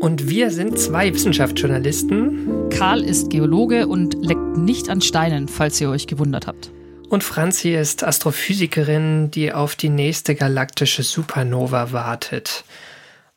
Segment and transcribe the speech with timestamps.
[0.00, 2.68] Und wir sind zwei Wissenschaftsjournalisten.
[2.70, 6.70] Karl ist Geologe und leckt nicht an Steinen, falls ihr euch gewundert habt.
[7.08, 12.64] Und Franzi ist Astrophysikerin, die auf die nächste galaktische Supernova wartet.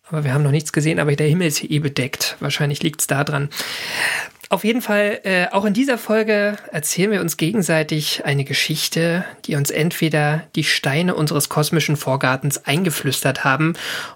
[0.07, 2.35] Aber wir haben noch nichts gesehen, aber der Himmel ist hier eh bedeckt.
[2.39, 3.49] Wahrscheinlich liegt es daran.
[4.51, 9.55] Auf jeden Fall, äh, auch in dieser Folge erzählen wir uns gegenseitig eine Geschichte, die
[9.55, 13.75] uns entweder die Steine unseres kosmischen Vorgartens eingeflüstert haben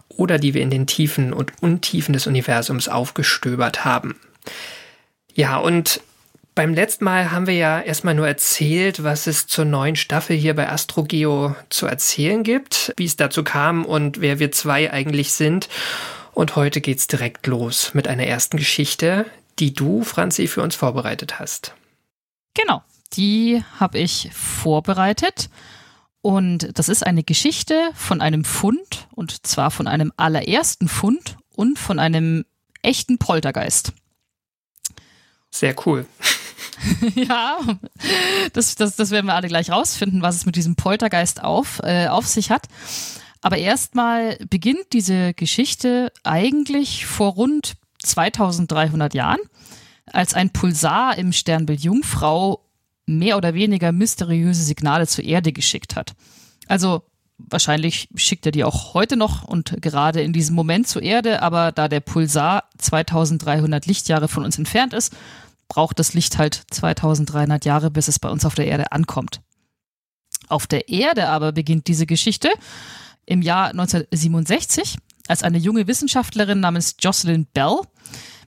[0.09, 4.19] oder die wir in den Tiefen und Untiefen des Universums aufgestöbert haben.
[5.35, 6.01] Ja, und
[6.55, 10.55] beim letzten Mal haben wir ja erstmal nur erzählt, was es zur neuen Staffel hier
[10.55, 15.69] bei AstroGeo zu erzählen gibt, wie es dazu kam und wer wir zwei eigentlich sind.
[16.33, 19.25] Und heute geht's direkt los mit einer ersten Geschichte,
[19.59, 21.73] die du, Franzi, für uns vorbereitet hast.
[22.53, 25.49] Genau, die habe ich vorbereitet.
[26.21, 31.77] Und das ist eine Geschichte von einem Fund, und zwar von einem allerersten Fund und
[31.77, 32.45] von einem
[32.81, 33.93] echten Poltergeist.
[35.51, 36.05] Sehr cool.
[37.15, 37.59] ja,
[38.53, 42.07] das, das, das werden wir alle gleich rausfinden, was es mit diesem Poltergeist auf, äh,
[42.07, 42.67] auf sich hat.
[43.41, 49.39] Aber erstmal beginnt diese Geschichte eigentlich vor rund 2300 Jahren,
[50.05, 52.65] als ein Pulsar im Sternbild Jungfrau
[53.05, 56.13] mehr oder weniger mysteriöse Signale zur Erde geschickt hat.
[56.67, 57.03] Also
[57.37, 61.71] wahrscheinlich schickt er die auch heute noch und gerade in diesem Moment zur Erde, aber
[61.71, 65.13] da der Pulsar 2300 Lichtjahre von uns entfernt ist,
[65.67, 69.41] braucht das Licht halt 2300 Jahre, bis es bei uns auf der Erde ankommt.
[70.47, 72.49] Auf der Erde aber beginnt diese Geschichte
[73.25, 74.97] im Jahr 1967,
[75.27, 77.79] als eine junge Wissenschaftlerin namens Jocelyn Bell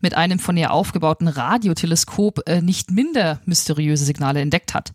[0.00, 4.92] mit einem von ihr aufgebauten Radioteleskop äh, nicht minder mysteriöse Signale entdeckt hat.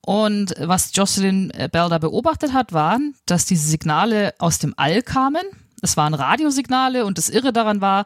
[0.00, 5.02] Und was Jocelyn äh, Bell da beobachtet hat, waren, dass diese Signale aus dem All
[5.02, 5.42] kamen.
[5.80, 8.04] Es waren Radiosignale und das Irre daran war,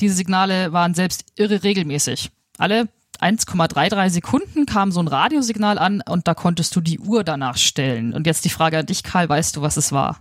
[0.00, 2.30] diese Signale waren selbst irre regelmäßig.
[2.58, 2.88] Alle
[3.20, 8.14] 1,33 Sekunden kam so ein Radiosignal an und da konntest du die Uhr danach stellen.
[8.14, 10.20] Und jetzt die Frage an dich, Karl, weißt du, was es war?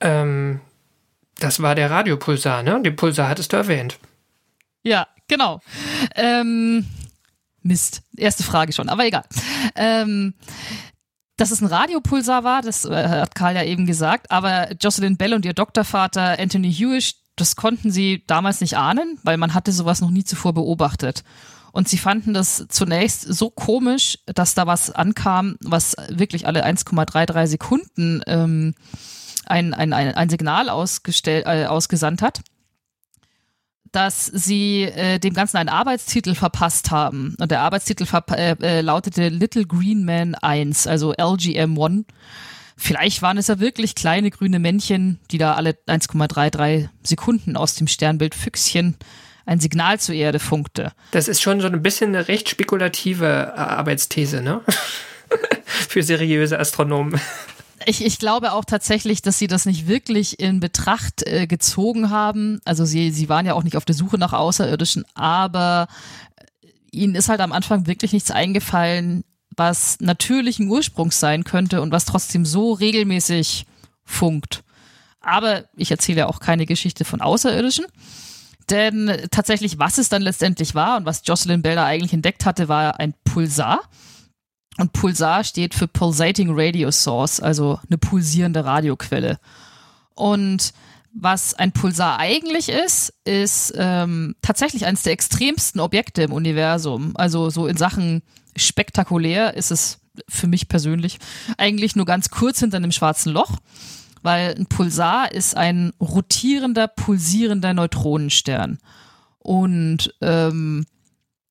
[0.00, 0.60] ähm,
[1.38, 2.80] das war der Radiopulsar, ne?
[2.82, 3.98] Den Pulsar hattest du erwähnt.
[4.82, 5.60] Ja, genau.
[6.14, 6.86] Ähm,
[7.62, 9.24] Mist, erste Frage schon, aber egal.
[9.74, 10.34] Ähm,
[11.36, 15.34] dass es ein Radiopulsar war, das äh, hat Karl ja eben gesagt, aber Jocelyn Bell
[15.34, 20.00] und ihr Doktorvater Anthony Hewish, das konnten sie damals nicht ahnen, weil man hatte sowas
[20.00, 21.24] noch nie zuvor beobachtet.
[21.72, 27.46] Und sie fanden das zunächst so komisch, dass da was ankam, was wirklich alle 1,33
[27.48, 28.74] Sekunden ähm,
[29.46, 32.40] ein, ein, ein, Signal ausgestellt, äh, ausgesandt hat
[33.92, 37.34] dass sie äh, dem Ganzen einen Arbeitstitel verpasst haben.
[37.40, 42.04] Und der Arbeitstitel äh, äh, lautete Little Green Man 1, also LGM1.
[42.76, 47.86] Vielleicht waren es ja wirklich kleine grüne Männchen, die da alle 1,33 Sekunden aus dem
[47.86, 48.96] Sternbild Füchschen
[49.46, 50.92] ein Signal zur Erde funkte.
[51.12, 54.60] Das ist schon so ein bisschen eine recht spekulative äh, Arbeitsthese, ne?
[55.64, 57.18] Für seriöse Astronomen.
[57.88, 62.60] Ich, ich glaube auch tatsächlich, dass sie das nicht wirklich in Betracht äh, gezogen haben.
[62.64, 65.86] Also sie, sie waren ja auch nicht auf der Suche nach Außerirdischen, aber
[66.90, 69.22] ihnen ist halt am Anfang wirklich nichts eingefallen,
[69.56, 73.66] was natürlichen Ursprungs sein könnte und was trotzdem so regelmäßig
[74.04, 74.64] funkt.
[75.20, 77.86] Aber ich erzähle ja auch keine Geschichte von Außerirdischen.
[78.68, 82.68] Denn tatsächlich, was es dann letztendlich war und was Jocelyn Bell da eigentlich entdeckt hatte,
[82.68, 83.80] war ein Pulsar.
[84.78, 89.38] Und Pulsar steht für Pulsating Radio Source, also eine pulsierende Radioquelle.
[90.14, 90.72] Und
[91.18, 97.12] was ein Pulsar eigentlich ist, ist ähm, tatsächlich eines der extremsten Objekte im Universum.
[97.16, 98.22] Also so in Sachen
[98.54, 101.18] spektakulär ist es für mich persönlich
[101.56, 103.56] eigentlich nur ganz kurz hinter einem schwarzen Loch,
[104.22, 108.78] weil ein Pulsar ist ein rotierender, pulsierender Neutronenstern.
[109.38, 110.84] Und ähm,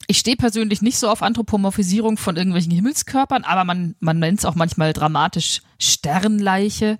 [0.07, 4.45] ich stehe persönlich nicht so auf Anthropomorphisierung von irgendwelchen Himmelskörpern, aber man, man nennt es
[4.45, 6.99] auch manchmal dramatisch Sternleiche,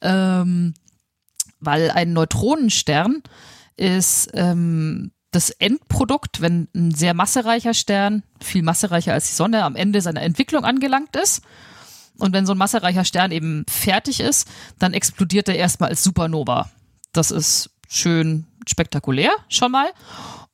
[0.00, 0.74] ähm,
[1.60, 3.22] weil ein Neutronenstern
[3.76, 9.76] ist ähm, das Endprodukt, wenn ein sehr massereicher Stern, viel massereicher als die Sonne, am
[9.76, 11.42] Ende seiner Entwicklung angelangt ist.
[12.18, 14.48] Und wenn so ein massereicher Stern eben fertig ist,
[14.78, 16.70] dann explodiert er erstmal als Supernova.
[17.12, 19.90] Das ist schön spektakulär schon mal.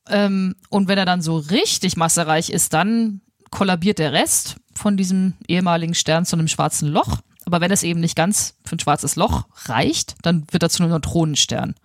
[0.09, 3.21] Ähm, und wenn er dann so richtig massereich ist, dann
[3.51, 7.19] kollabiert der Rest von diesem ehemaligen Stern zu einem schwarzen Loch.
[7.45, 10.83] Aber wenn es eben nicht ganz für ein schwarzes Loch reicht, dann wird er zu
[10.83, 11.75] einem Neutronenstern.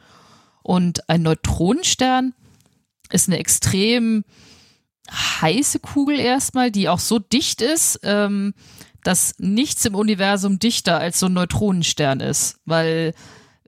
[0.62, 2.34] Und ein Neutronenstern
[3.10, 4.24] ist eine extrem
[5.10, 8.54] heiße Kugel erstmal, die auch so dicht ist, ähm,
[9.04, 12.60] dass nichts im Universum dichter als so ein Neutronenstern ist.
[12.64, 13.14] Weil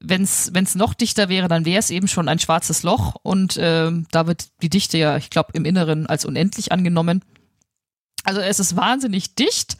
[0.08, 3.90] wenn es noch dichter wäre, dann wäre es eben schon ein schwarzes Loch und äh,
[4.10, 7.24] da wird die Dichte ja, ich glaube, im Inneren als unendlich angenommen.
[8.24, 9.76] Also es ist wahnsinnig dicht.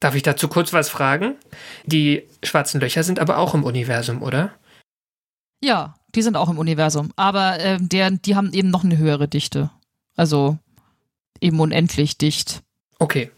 [0.00, 1.36] Darf ich dazu kurz was fragen?
[1.84, 4.52] Die schwarzen Löcher sind aber auch im Universum, oder?
[5.62, 7.12] Ja, die sind auch im Universum.
[7.16, 9.70] Aber äh, der, die haben eben noch eine höhere Dichte.
[10.16, 10.58] Also
[11.40, 12.62] eben unendlich dicht.
[12.98, 13.30] Okay.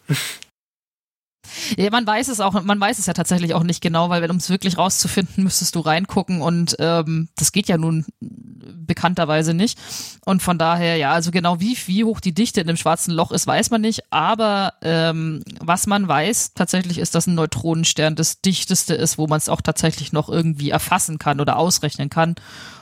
[1.76, 4.36] Ja, man weiß es auch, man weiß es ja tatsächlich auch nicht genau, weil um
[4.36, 9.78] es wirklich rauszufinden, müsstest du reingucken und ähm, das geht ja nun bekannterweise nicht.
[10.24, 13.32] Und von daher, ja, also genau wie, wie hoch die Dichte in dem schwarzen Loch
[13.32, 14.02] ist, weiß man nicht.
[14.10, 19.38] Aber ähm, was man weiß, tatsächlich ist, dass ein Neutronenstern das dichteste ist, wo man
[19.38, 22.34] es auch tatsächlich noch irgendwie erfassen kann oder ausrechnen kann.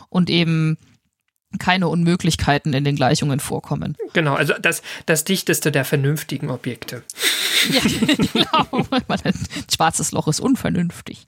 [0.09, 0.77] Und eben
[1.59, 3.97] keine Unmöglichkeiten in den Gleichungen vorkommen.
[4.13, 7.03] Genau, also das, das dichteste der vernünftigen Objekte.
[7.71, 7.81] Ja,
[8.33, 8.87] genau.
[9.09, 9.35] Ein
[9.73, 11.27] schwarzes Loch ist unvernünftig.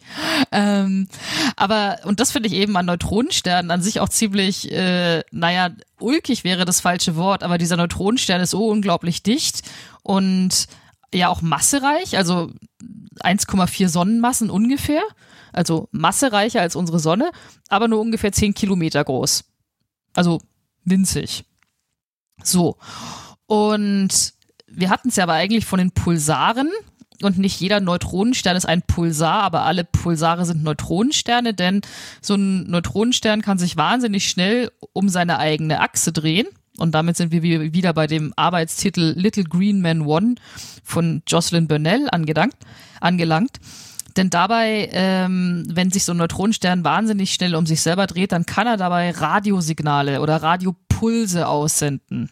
[0.52, 1.08] Ähm,
[1.56, 6.44] aber, und das finde ich eben an Neutronensternen an sich auch ziemlich, äh, naja, ulkig
[6.44, 9.62] wäre das falsche Wort, aber dieser Neutronenstern ist so unglaublich dicht
[10.02, 10.66] und
[11.12, 12.50] ja auch massereich, also
[13.20, 15.02] 1,4 Sonnenmassen ungefähr.
[15.52, 17.30] Also massereicher als unsere Sonne,
[17.68, 19.44] aber nur ungefähr 10 Kilometer groß.
[20.14, 20.40] Also
[20.84, 21.44] winzig.
[22.42, 22.76] So.
[23.46, 24.34] Und
[24.66, 26.70] wir hatten es ja aber eigentlich von den Pulsaren.
[27.22, 31.80] Und nicht jeder Neutronenstern ist ein Pulsar, aber alle Pulsare sind Neutronensterne, denn
[32.20, 36.48] so ein Neutronenstern kann sich wahnsinnig schnell um seine eigene Achse drehen.
[36.76, 40.34] Und damit sind wir wieder bei dem Arbeitstitel Little Green Man One
[40.82, 43.60] von Jocelyn Burnell angelangt.
[44.16, 48.46] Denn dabei, ähm, wenn sich so ein Neutronenstern wahnsinnig schnell um sich selber dreht, dann
[48.46, 52.30] kann er dabei Radiosignale oder Radiopulse aussenden.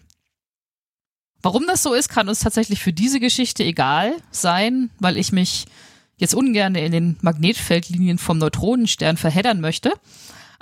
[1.42, 5.66] Warum das so ist, kann uns tatsächlich für diese Geschichte egal sein, weil ich mich
[6.16, 9.92] jetzt ungern in den Magnetfeldlinien vom Neutronenstern verheddern möchte.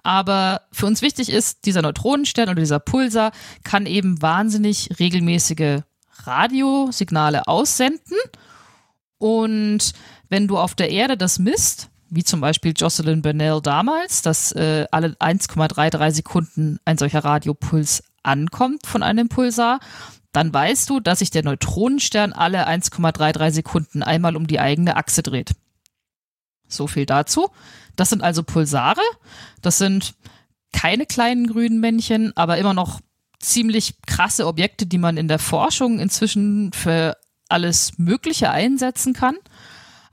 [0.02, 3.32] Aber für uns wichtig ist, dieser Neutronenstern oder dieser Pulsar
[3.62, 5.82] kann eben wahnsinnig regelmäßige
[6.24, 8.16] Radiosignale aussenden.
[9.18, 9.92] Und
[10.30, 14.86] wenn du auf der Erde das misst, wie zum Beispiel Jocelyn Burnell damals, dass äh,
[14.90, 19.80] alle 1,33 Sekunden ein solcher Radiopuls ankommt von einem Pulsar,
[20.32, 25.22] dann weißt du, dass sich der Neutronenstern alle 1,33 Sekunden einmal um die eigene Achse
[25.22, 25.52] dreht.
[26.68, 27.48] So viel dazu.
[27.96, 29.02] Das sind also Pulsare.
[29.60, 30.14] Das sind
[30.72, 33.00] keine kleinen grünen Männchen, aber immer noch
[33.40, 37.16] ziemlich krasse Objekte, die man in der Forschung inzwischen für
[37.48, 39.36] alles Mögliche einsetzen kann.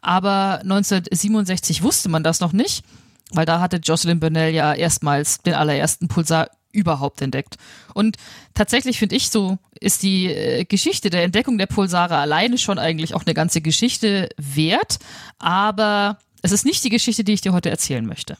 [0.07, 2.85] Aber 1967 wusste man das noch nicht,
[3.31, 7.57] weil da hatte Jocelyn Burnell ja erstmals den allerersten Pulsar überhaupt entdeckt.
[7.93, 8.15] Und
[8.53, 13.15] tatsächlich finde ich so, ist die äh, Geschichte der Entdeckung der Pulsare alleine schon eigentlich
[13.15, 14.99] auch eine ganze Geschichte wert.
[15.39, 18.37] Aber es ist nicht die Geschichte, die ich dir heute erzählen möchte.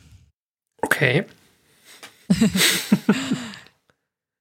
[0.83, 1.25] Okay.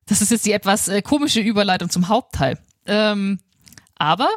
[0.06, 2.56] das ist jetzt die etwas äh, komische Überleitung zum Hauptteil.
[2.86, 3.40] Ähm,
[3.96, 4.28] aber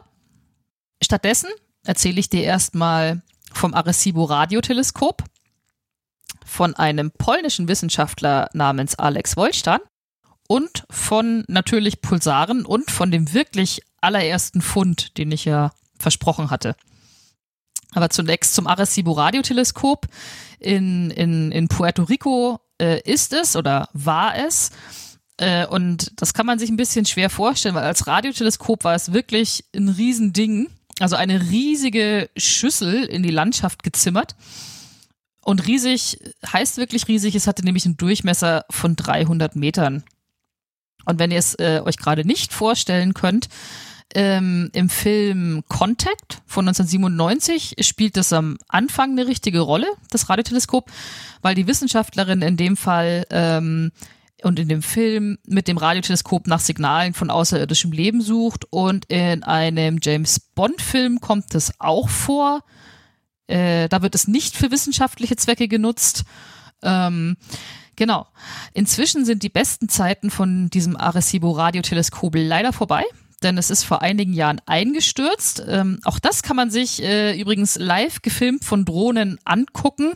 [1.03, 1.50] stattdessen
[1.89, 5.24] erzähle ich dir erstmal vom Arecibo Radioteleskop,
[6.46, 9.79] von einem polnischen Wissenschaftler namens Alex Wolstan
[10.48, 16.75] und von natürlich Pulsaren und von dem wirklich allerersten Fund, den ich ja versprochen hatte.
[17.93, 20.05] Aber zunächst zum Arecibo Radioteleskop
[20.60, 24.69] in, in, in Puerto Rico äh, ist es oder war es.
[25.38, 29.12] Äh, und das kann man sich ein bisschen schwer vorstellen, weil als Radioteleskop war es
[29.12, 30.69] wirklich ein Riesending.
[31.00, 34.36] Also eine riesige Schüssel in die Landschaft gezimmert.
[35.41, 40.03] Und riesig heißt wirklich riesig, es hatte nämlich einen Durchmesser von 300 Metern.
[41.06, 43.50] Und wenn ihr es äh, euch gerade nicht vorstellen könnt,
[44.15, 50.91] ähm, im Film Contact von 1997 spielt das am Anfang eine richtige Rolle, das Radioteleskop,
[51.41, 53.91] weil die Wissenschaftlerin in dem Fall ähm,
[54.43, 59.43] und in dem Film mit dem Radioteleskop nach Signalen von außerirdischem Leben sucht und in
[59.43, 62.63] einem James Bond-Film kommt es auch vor.
[63.48, 66.24] Äh, da wird es nicht für wissenschaftliche Zwecke genutzt.
[66.81, 67.38] Ähm,
[67.96, 68.27] genau.
[68.74, 73.03] Inzwischen sind die besten Zeiten von diesem Arecibo-Radioteleskop leider vorbei
[73.41, 75.63] denn es ist vor einigen Jahren eingestürzt.
[75.65, 80.13] Ähm, auch das kann man sich äh, übrigens live gefilmt von Drohnen angucken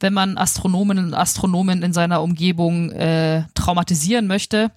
[0.00, 4.72] wenn man Astronomen und Astronomen in seiner Umgebung äh, traumatisieren möchte,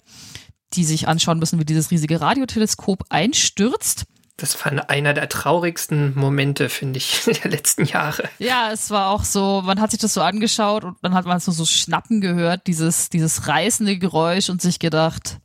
[0.74, 4.04] die sich anschauen müssen, wie dieses riesige Radioteleskop einstürzt.
[4.36, 8.28] Das war einer der traurigsten Momente, finde ich, der letzten Jahre.
[8.38, 11.40] Ja, es war auch so, man hat sich das so angeschaut und dann hat man
[11.40, 15.38] so, so Schnappen gehört, dieses, dieses reißende Geräusch und sich gedacht,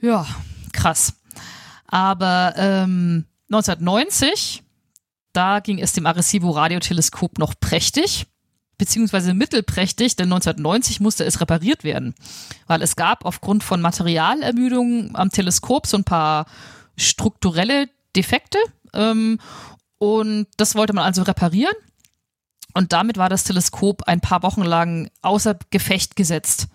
[0.00, 0.26] ja,
[0.72, 1.14] krass.
[1.86, 4.62] Aber ähm, 1990,
[5.32, 8.26] da ging es dem Arecibo Radioteleskop noch prächtig
[8.78, 12.14] beziehungsweise mittelprächtig, denn 1990 musste es repariert werden,
[12.66, 16.46] weil es gab aufgrund von Materialermüdung am Teleskop so ein paar
[16.96, 18.58] strukturelle Defekte
[18.94, 19.38] ähm,
[19.98, 21.74] und das wollte man also reparieren
[22.74, 26.68] und damit war das Teleskop ein paar Wochen lang außer Gefecht gesetzt.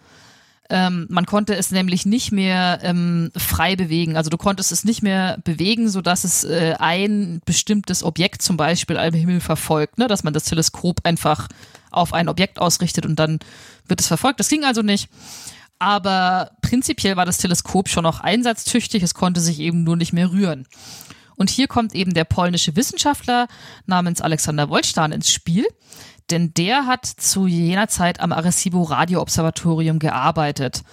[0.69, 4.15] Ähm, man konnte es nämlich nicht mehr ähm, frei bewegen.
[4.17, 8.57] Also du konntest es nicht mehr bewegen, so dass es äh, ein bestimmtes Objekt zum
[8.57, 10.07] Beispiel am Himmel verfolgt, ne?
[10.07, 11.47] dass man das Teleskop einfach
[11.93, 13.39] auf ein Objekt ausrichtet und dann
[13.87, 14.39] wird es verfolgt.
[14.39, 15.09] Das ging also nicht.
[15.79, 20.31] Aber prinzipiell war das Teleskop schon noch einsatztüchtig, es konnte sich eben nur nicht mehr
[20.31, 20.67] rühren.
[21.35, 23.47] Und hier kommt eben der polnische Wissenschaftler
[23.85, 25.65] namens Alexander Wolstan ins Spiel,
[26.29, 30.83] denn der hat zu jener Zeit am Arecibo Radioobservatorium gearbeitet.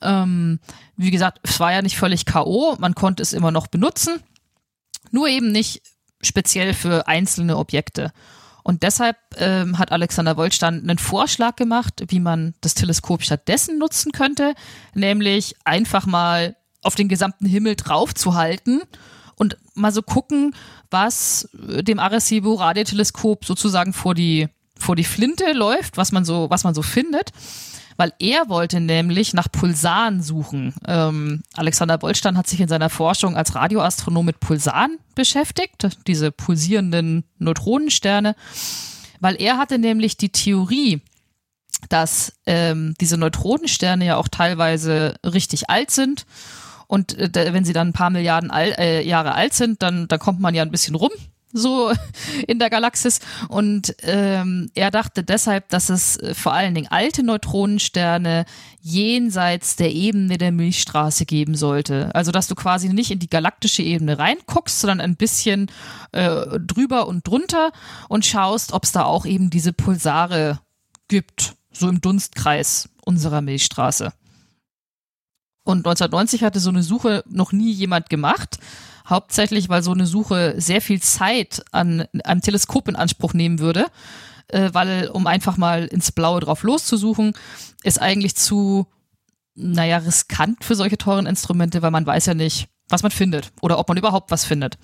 [0.00, 0.58] Ähm,
[0.96, 4.20] wie gesagt, es war ja nicht völlig K.O., man konnte es immer noch benutzen,
[5.10, 5.82] nur eben nicht
[6.20, 8.12] speziell für einzelne Objekte.
[8.62, 14.12] Und deshalb ähm, hat Alexander Wollstand einen Vorschlag gemacht, wie man das Teleskop stattdessen nutzen
[14.12, 14.54] könnte,
[14.94, 18.82] nämlich einfach mal auf den gesamten Himmel draufzuhalten
[19.36, 20.54] und mal so gucken,
[20.90, 26.64] was dem Arecibo Radioteleskop sozusagen vor die vor die Flinte läuft, was man so was
[26.64, 27.32] man so findet
[28.02, 30.74] weil er wollte nämlich nach Pulsaren suchen.
[30.88, 37.22] Ähm, Alexander Bollstein hat sich in seiner Forschung als Radioastronom mit Pulsaren beschäftigt, diese pulsierenden
[37.38, 38.34] Neutronensterne,
[39.20, 41.00] weil er hatte nämlich die Theorie,
[41.90, 46.26] dass ähm, diese Neutronensterne ja auch teilweise richtig alt sind.
[46.88, 50.18] Und äh, wenn sie dann ein paar Milliarden Al äh, Jahre alt sind, dann, dann
[50.18, 51.12] kommt man ja ein bisschen rum
[51.52, 51.92] so
[52.46, 53.20] in der Galaxis.
[53.48, 58.44] Und ähm, er dachte deshalb, dass es äh, vor allen Dingen alte Neutronensterne
[58.80, 62.14] jenseits der Ebene der Milchstraße geben sollte.
[62.14, 65.70] Also dass du quasi nicht in die galaktische Ebene reinguckst, sondern ein bisschen
[66.12, 67.72] äh, drüber und drunter
[68.08, 70.60] und schaust, ob es da auch eben diese Pulsare
[71.08, 74.12] gibt, so im Dunstkreis unserer Milchstraße.
[75.64, 78.58] Und 1990 hatte so eine Suche noch nie jemand gemacht.
[79.12, 83.88] Hauptsächlich, weil so eine Suche sehr viel Zeit an einem Teleskop in Anspruch nehmen würde,
[84.48, 87.34] äh, weil um einfach mal ins Blaue drauf loszusuchen,
[87.82, 88.86] ist eigentlich zu,
[89.54, 93.78] naja, riskant für solche teuren Instrumente, weil man weiß ja nicht, was man findet oder
[93.78, 94.78] ob man überhaupt was findet.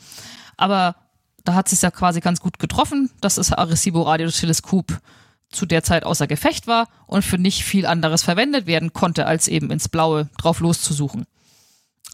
[0.58, 0.97] Aber
[1.44, 5.00] da hat sich ja quasi ganz gut getroffen, dass das Arecibo Radioteleskop
[5.49, 9.49] zu der Zeit außer Gefecht war und für nicht viel anderes verwendet werden konnte, als
[9.49, 11.25] eben ins Blaue drauf loszusuchen.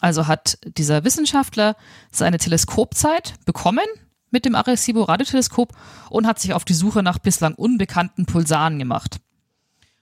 [0.05, 1.77] Also hat dieser Wissenschaftler
[2.13, 3.87] seine Teleskopzeit bekommen
[4.31, 5.73] mit dem Arecibo Radioteleskop
[6.11, 9.17] und hat sich auf die Suche nach bislang unbekannten Pulsaren gemacht.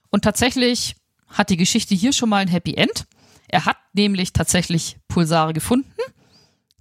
[0.09, 0.97] Und tatsächlich
[1.29, 3.05] hat die Geschichte hier schon mal ein Happy End.
[3.47, 5.95] Er hat nämlich tatsächlich Pulsare gefunden.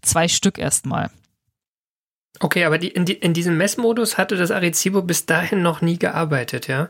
[0.00, 1.09] Zwei Stück erstmal.
[2.41, 5.97] Okay, aber die, in, die, in diesem Messmodus hatte das Arecibo bis dahin noch nie
[5.97, 6.88] gearbeitet, ja?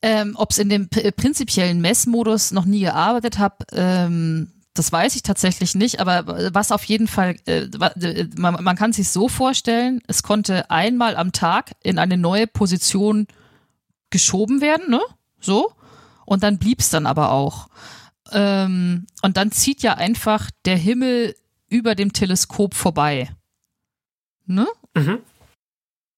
[0.00, 5.22] Ähm, Ob es in dem prinzipiellen Messmodus noch nie gearbeitet habe, ähm, das weiß ich
[5.22, 10.00] tatsächlich nicht, aber was auf jeden Fall, äh, äh, man, man kann sich so vorstellen,
[10.06, 13.26] es konnte einmal am Tag in eine neue Position
[14.10, 15.00] geschoben werden, ne?
[15.40, 15.72] So.
[16.24, 17.68] Und dann blieb es dann aber auch.
[18.30, 21.34] Ähm, und dann zieht ja einfach der Himmel
[21.68, 23.30] über dem Teleskop vorbei.
[24.46, 24.66] Ne?
[24.94, 25.18] Mhm.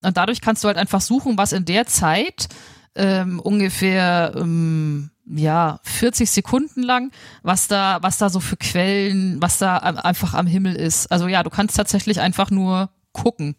[0.02, 2.48] Und dadurch kannst du halt einfach suchen, was in der Zeit
[2.94, 9.58] ähm, ungefähr ähm, ja 40 Sekunden lang, was da was da so für Quellen, was
[9.58, 11.10] da einfach am Himmel ist.
[11.10, 13.56] Also ja, du kannst tatsächlich einfach nur gucken.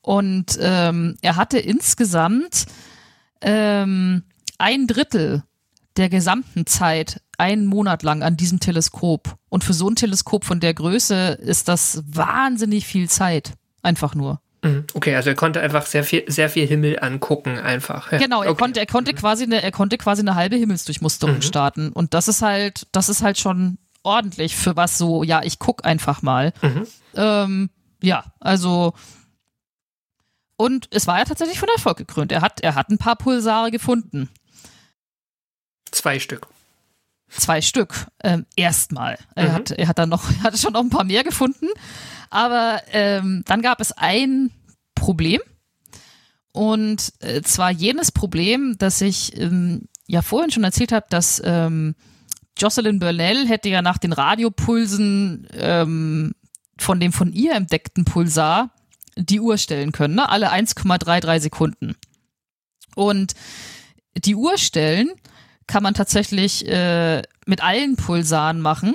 [0.00, 2.66] Und ähm, er hatte insgesamt
[3.40, 4.22] ähm,
[4.58, 5.42] ein Drittel
[5.96, 9.36] der gesamten Zeit einen Monat lang an diesem Teleskop.
[9.48, 13.54] Und für so ein Teleskop von der Größe ist das wahnsinnig viel Zeit.
[13.82, 14.40] Einfach nur.
[14.66, 14.84] Mhm.
[14.94, 18.12] Okay, also er konnte einfach sehr viel, sehr viel Himmel angucken, einfach.
[18.12, 18.18] Ja.
[18.18, 18.58] Genau, er okay.
[18.58, 21.92] konnte, er konnte quasi eine, er konnte quasi eine halbe Himmelsdurchmusterung starten.
[21.92, 25.84] Und das ist halt, das ist halt schon ordentlich für was so, ja, ich guck
[25.84, 26.52] einfach mal.
[27.14, 27.70] Ähm,
[28.02, 28.92] ja, also
[30.56, 32.32] und es war ja tatsächlich von Erfolg gekrönt.
[32.32, 34.30] Er hat, er hat ein paar Pulsare gefunden.
[35.90, 36.46] Zwei Stück.
[37.28, 38.06] Zwei Stück.
[38.22, 39.18] Ähm, erstmal.
[39.34, 39.52] Er, Mhm.
[39.52, 41.66] hat, er hat dann noch, er hatte schon noch ein paar mehr gefunden.
[42.30, 44.50] Aber ähm, dann gab es ein
[44.94, 45.40] Problem.
[46.52, 51.94] Und äh, zwar jenes Problem, das ich ähm, ja vorhin schon erzählt habe, dass ähm,
[52.58, 56.34] Jocelyn Burnell hätte ja nach den Radiopulsen ähm,
[56.78, 58.70] von dem von ihr entdeckten Pulsar
[59.16, 60.28] die Uhr stellen können, ne?
[60.28, 61.94] alle 1,33 Sekunden.
[62.94, 63.34] Und
[64.16, 65.10] die Uhr stellen
[65.66, 68.94] kann man tatsächlich äh, mit allen Pulsaren machen.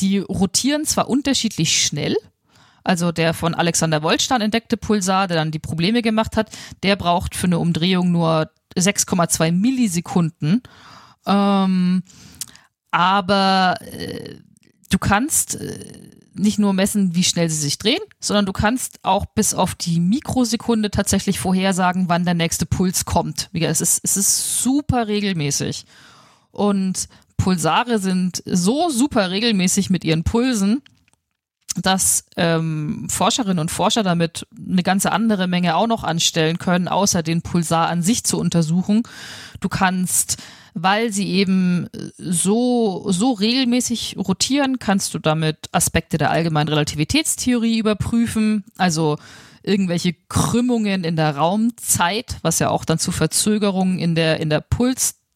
[0.00, 2.16] Die rotieren zwar unterschiedlich schnell,
[2.84, 6.50] also der von Alexander Wolstein entdeckte Pulsar, der dann die Probleme gemacht hat,
[6.82, 10.62] der braucht für eine Umdrehung nur 6,2 Millisekunden.
[11.26, 12.02] Ähm,
[12.90, 14.36] aber äh,
[14.90, 19.26] du kannst äh, nicht nur messen, wie schnell sie sich drehen, sondern du kannst auch
[19.26, 23.50] bis auf die Mikrosekunde tatsächlich vorhersagen, wann der nächste Puls kommt.
[23.52, 25.86] Es ist, es ist super regelmäßig.
[26.52, 30.82] Und Pulsare sind so super regelmäßig mit ihren Pulsen,
[31.80, 37.22] dass ähm, Forscherinnen und Forscher damit eine ganze andere Menge auch noch anstellen können, außer
[37.22, 39.02] den Pulsar an sich zu untersuchen.
[39.60, 40.38] Du kannst,
[40.74, 48.64] weil sie eben so, so regelmäßig rotieren, kannst du damit Aspekte der allgemeinen Relativitätstheorie überprüfen,
[48.76, 49.18] also
[49.62, 54.60] irgendwelche Krümmungen in der Raumzeit, was ja auch dann zu Verzögerungen in der, in der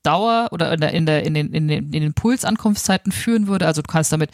[0.02, 3.66] Pulsdauer oder in, der, in, der, in, den, in, den, in den Pulsankunftszeiten führen würde.
[3.66, 4.30] Also du kannst damit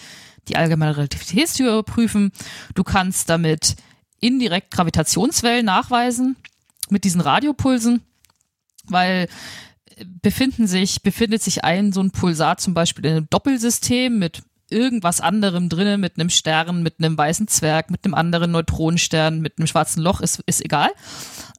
[0.49, 2.33] die allgemeine Relativitätstheorie überprüfen.
[2.75, 3.77] Du kannst damit
[4.21, 6.37] indirekt Gravitationswellen nachweisen
[6.89, 8.03] mit diesen Radiopulsen,
[8.85, 9.29] weil
[10.23, 15.21] befinden sich, befindet sich ein so ein Pulsar zum Beispiel in einem Doppelsystem mit irgendwas
[15.21, 19.67] anderem drinnen, mit einem Stern, mit einem weißen Zwerg, mit einem anderen Neutronenstern, mit einem
[19.67, 20.91] schwarzen Loch, ist, ist egal.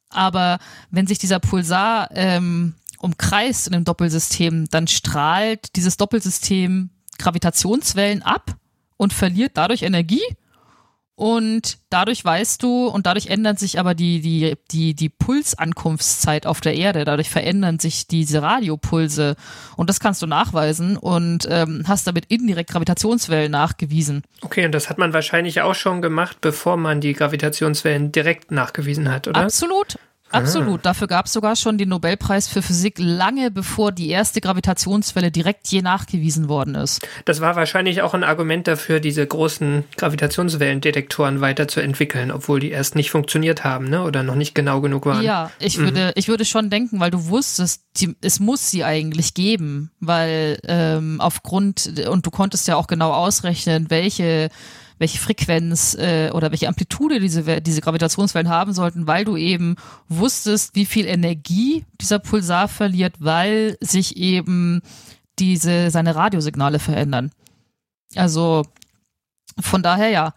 [0.09, 0.59] Aber
[0.91, 8.55] wenn sich dieser Pulsar ähm, umkreist in einem Doppelsystem, dann strahlt dieses Doppelsystem Gravitationswellen ab
[8.97, 10.23] und verliert dadurch Energie.
[11.19, 16.61] Und dadurch weißt du, und dadurch ändert sich aber die, die, die, die Pulsankunftszeit auf
[16.61, 17.05] der Erde.
[17.05, 19.35] Dadurch verändern sich diese Radiopulse.
[19.77, 24.21] Und das kannst du nachweisen und ähm, hast damit indirekt Gravitationswellen nachgewiesen.
[24.41, 29.09] Okay, und das hat man wahrscheinlich auch schon gemacht, bevor man die Gravitationswellen direkt nachgewiesen
[29.11, 29.41] hat, oder?
[29.41, 29.97] Absolut.
[30.31, 30.85] Absolut.
[30.85, 35.67] Dafür gab es sogar schon den Nobelpreis für Physik lange bevor die erste Gravitationswelle direkt
[35.67, 37.07] je nachgewiesen worden ist.
[37.25, 43.11] Das war wahrscheinlich auch ein Argument dafür, diese großen Gravitationswellendetektoren weiterzuentwickeln, obwohl die erst nicht
[43.11, 44.03] funktioniert haben, ne?
[44.03, 45.23] Oder noch nicht genau genug waren.
[45.23, 49.33] Ja, ich würde, ich würde schon denken, weil du wusstest, die, es muss sie eigentlich
[49.33, 54.49] geben, weil ähm, aufgrund und du konntest ja auch genau ausrechnen, welche
[54.97, 59.75] welche Frequenz äh, oder welche Amplitude diese, diese Gravitationswellen haben sollten, weil du eben
[60.07, 64.81] wusstest, wie viel Energie dieser Pulsar verliert, weil sich eben
[65.39, 67.31] diese seine Radiosignale verändern.
[68.15, 68.63] Also
[69.59, 70.33] von daher ja.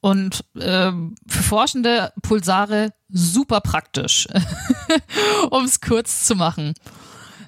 [0.00, 4.26] Und ähm, für forschende Pulsare super praktisch,
[5.50, 6.74] um es kurz zu machen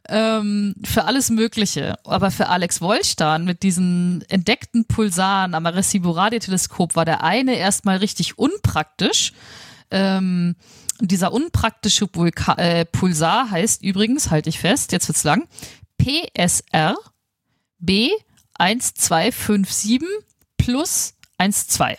[0.09, 1.95] ähm, für alles Mögliche.
[2.05, 8.39] Aber für Alex Wollstan mit diesen entdeckten Pulsaren am Arecibo-Radioteleskop war der eine erstmal richtig
[8.39, 9.33] unpraktisch.
[9.91, 10.57] Ähm,
[11.01, 15.47] dieser unpraktische Vulka äh, Pulsar heißt übrigens, halte ich fest, jetzt wird's lang,
[15.99, 16.97] PSR
[17.83, 20.03] B1257
[20.57, 21.99] plus 12.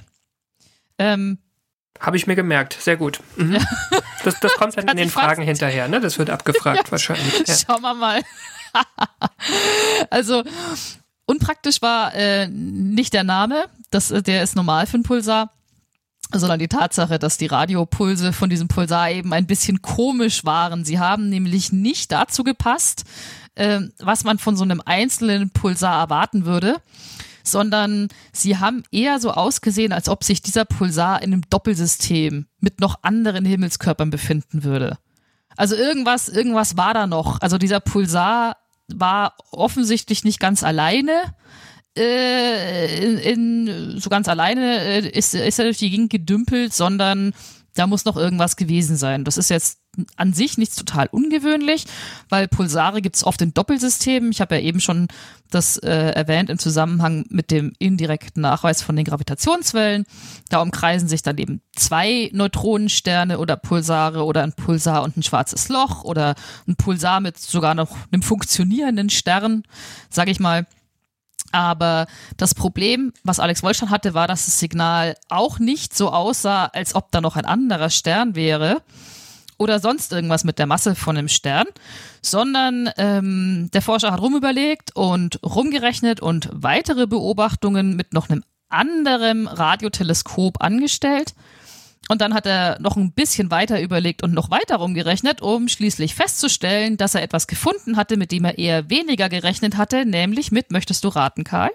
[0.98, 1.39] Ähm,
[1.99, 3.19] Habe ich mir gemerkt, sehr gut.
[3.38, 3.58] Mhm.
[4.23, 5.99] Das, das kommt dann in den Fragen hinterher, ne?
[5.99, 7.47] Das wird abgefragt wahrscheinlich.
[7.47, 7.55] Ja.
[7.55, 8.21] Schauen wir mal.
[10.10, 10.43] also
[11.25, 15.51] unpraktisch war äh, nicht der Name, das, äh, der ist normal für einen Pulsar,
[16.34, 20.84] sondern die Tatsache, dass die Radiopulse von diesem Pulsar eben ein bisschen komisch waren.
[20.84, 23.05] Sie haben nämlich nicht dazu gepasst,
[23.55, 26.81] äh, was man von so einem einzelnen Pulsar erwarten würde,
[27.47, 32.79] sondern sie haben eher so ausgesehen, als ob sich dieser Pulsar in einem Doppelsystem mit
[32.79, 34.97] noch anderen Himmelskörpern befinden würde.
[35.58, 37.41] Also irgendwas, irgendwas war da noch.
[37.41, 41.34] Also dieser Pulsar war offensichtlich nicht ganz alleine.
[41.97, 47.34] Äh, in, in, so ganz alleine äh, ist, ist er durch die Gegend gedümpelt, sondern
[47.73, 49.23] da muss noch irgendwas gewesen sein.
[49.23, 49.79] Das ist jetzt
[50.15, 51.86] an sich nichts total ungewöhnlich,
[52.29, 54.31] weil Pulsare gibt es oft in Doppelsystemen.
[54.31, 55.08] Ich habe ja eben schon
[55.51, 60.05] das äh, erwähnt im Zusammenhang mit dem indirekten Nachweis von den Gravitationswellen.
[60.49, 65.69] Da umkreisen sich dann eben zwei Neutronensterne oder Pulsare oder ein Pulsar und ein schwarzes
[65.69, 66.36] Loch oder
[66.67, 69.63] ein Pulsar mit sogar noch einem funktionierenden Stern,
[70.10, 70.65] sage ich mal.
[71.51, 76.65] Aber das Problem, was Alex Wollstein hatte, war, dass das Signal auch nicht so aussah,
[76.65, 78.81] als ob da noch ein anderer Stern wäre
[79.58, 81.68] oder sonst irgendwas mit der Masse von dem Stern,
[82.22, 89.48] sondern ähm, der Forscher hat rumüberlegt und rumgerechnet und weitere Beobachtungen mit noch einem anderen
[89.48, 91.34] Radioteleskop angestellt
[92.08, 96.13] und dann hat er noch ein bisschen weiter überlegt und noch weiter rumgerechnet, um schließlich
[96.13, 100.72] festzustellen, dass er etwas gefunden hatte, mit dem er eher weniger gerechnet hatte, nämlich mit,
[100.72, 101.72] möchtest du raten, Karl?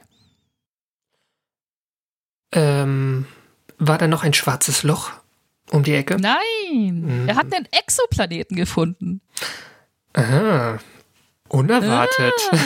[2.53, 3.27] Ähm,
[3.79, 5.11] war da noch ein schwarzes Loch
[5.71, 6.17] um die Ecke?
[6.17, 7.29] Nein, mhm.
[7.29, 9.21] er hat einen Exoplaneten gefunden.
[10.13, 10.79] Aha,
[11.49, 12.35] unerwartet.
[12.53, 12.57] Ah,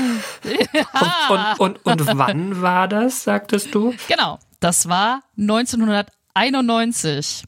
[0.72, 1.54] ja.
[1.58, 3.94] und, und, und, und wann war das, sagtest du?
[4.08, 7.44] Genau, das war 1991.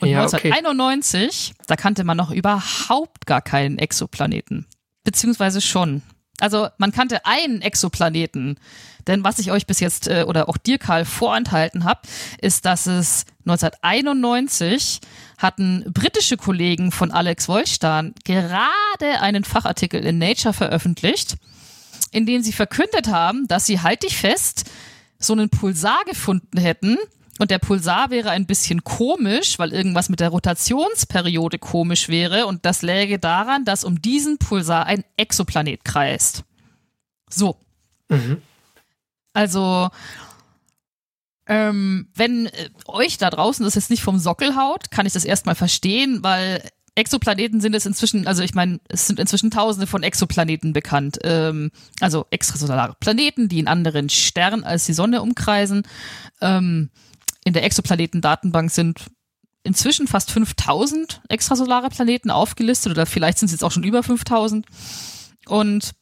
[0.00, 1.64] Und ja, 1991, okay.
[1.66, 4.66] da kannte man noch überhaupt gar keinen Exoplaneten.
[5.04, 6.02] Beziehungsweise schon.
[6.40, 8.58] Also man kannte einen Exoplaneten.
[9.06, 12.00] Denn was ich euch bis jetzt äh, oder auch dir, Karl, vorenthalten habe,
[12.40, 15.00] ist, dass es 1991
[15.38, 21.36] hatten britische Kollegen von Alex Wolstan gerade einen Fachartikel in Nature veröffentlicht,
[22.12, 24.70] in dem sie verkündet haben, dass sie, halt dich fest,
[25.18, 26.96] so einen Pulsar gefunden hätten,
[27.38, 32.46] und der Pulsar wäre ein bisschen komisch, weil irgendwas mit der Rotationsperiode komisch wäre.
[32.46, 36.44] Und das läge daran, dass um diesen Pulsar ein Exoplanet kreist.
[37.28, 37.56] So.
[38.08, 38.40] Mhm.
[39.32, 39.90] Also,
[41.46, 45.24] ähm, wenn äh, euch da draußen das jetzt nicht vom Sockel haut, kann ich das
[45.24, 46.62] erstmal verstehen, weil
[46.94, 51.18] Exoplaneten sind es inzwischen, also ich meine, es sind inzwischen tausende von Exoplaneten bekannt.
[51.24, 55.82] Ähm, also extrasolare Planeten, die in anderen Sternen als die Sonne umkreisen.
[56.40, 56.90] Ähm,
[57.44, 59.06] in der Exoplanetendatenbank sind
[59.62, 64.66] inzwischen fast 5000 extrasolare Planeten aufgelistet oder vielleicht sind es jetzt auch schon über 5000.
[65.46, 65.92] Und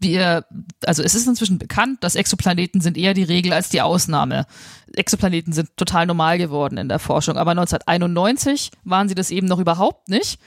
[0.00, 0.44] wir,
[0.84, 4.46] also es ist inzwischen bekannt, dass Exoplaneten sind eher die Regel als die Ausnahme.
[4.94, 9.58] Exoplaneten sind total normal geworden in der Forschung, aber 1991 waren sie das eben noch
[9.58, 10.38] überhaupt nicht,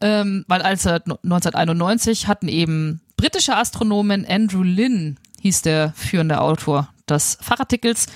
[0.00, 7.36] ähm, weil als 1991 hatten eben britische Astronomen Andrew Lynn, hieß der führende Autor des
[7.40, 8.06] Fachartikels,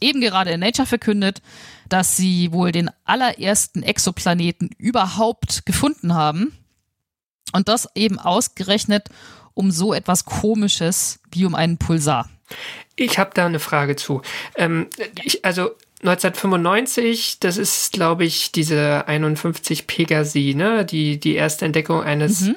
[0.00, 1.42] eben gerade in Nature verkündet,
[1.88, 6.52] dass sie wohl den allerersten Exoplaneten überhaupt gefunden haben.
[7.52, 9.08] Und das eben ausgerechnet
[9.54, 12.30] um so etwas Komisches wie um einen Pulsar.
[12.96, 14.22] Ich habe da eine Frage zu.
[14.56, 14.88] Ähm,
[15.22, 15.70] ich, also
[16.02, 20.84] 1995, das ist, glaube ich, diese 51 Pegasi, ne?
[20.84, 22.56] Die, die erste Entdeckung eines mhm.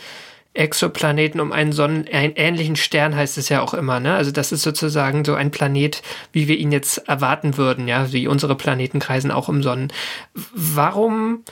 [0.54, 4.14] Exoplaneten um einen Sonnen, ähnlichen Stern heißt es ja auch immer, ne?
[4.16, 8.28] Also das ist sozusagen so ein Planet, wie wir ihn jetzt erwarten würden, ja, wie
[8.28, 9.92] unsere Planeten kreisen auch um Sonnen.
[10.54, 11.44] Warum,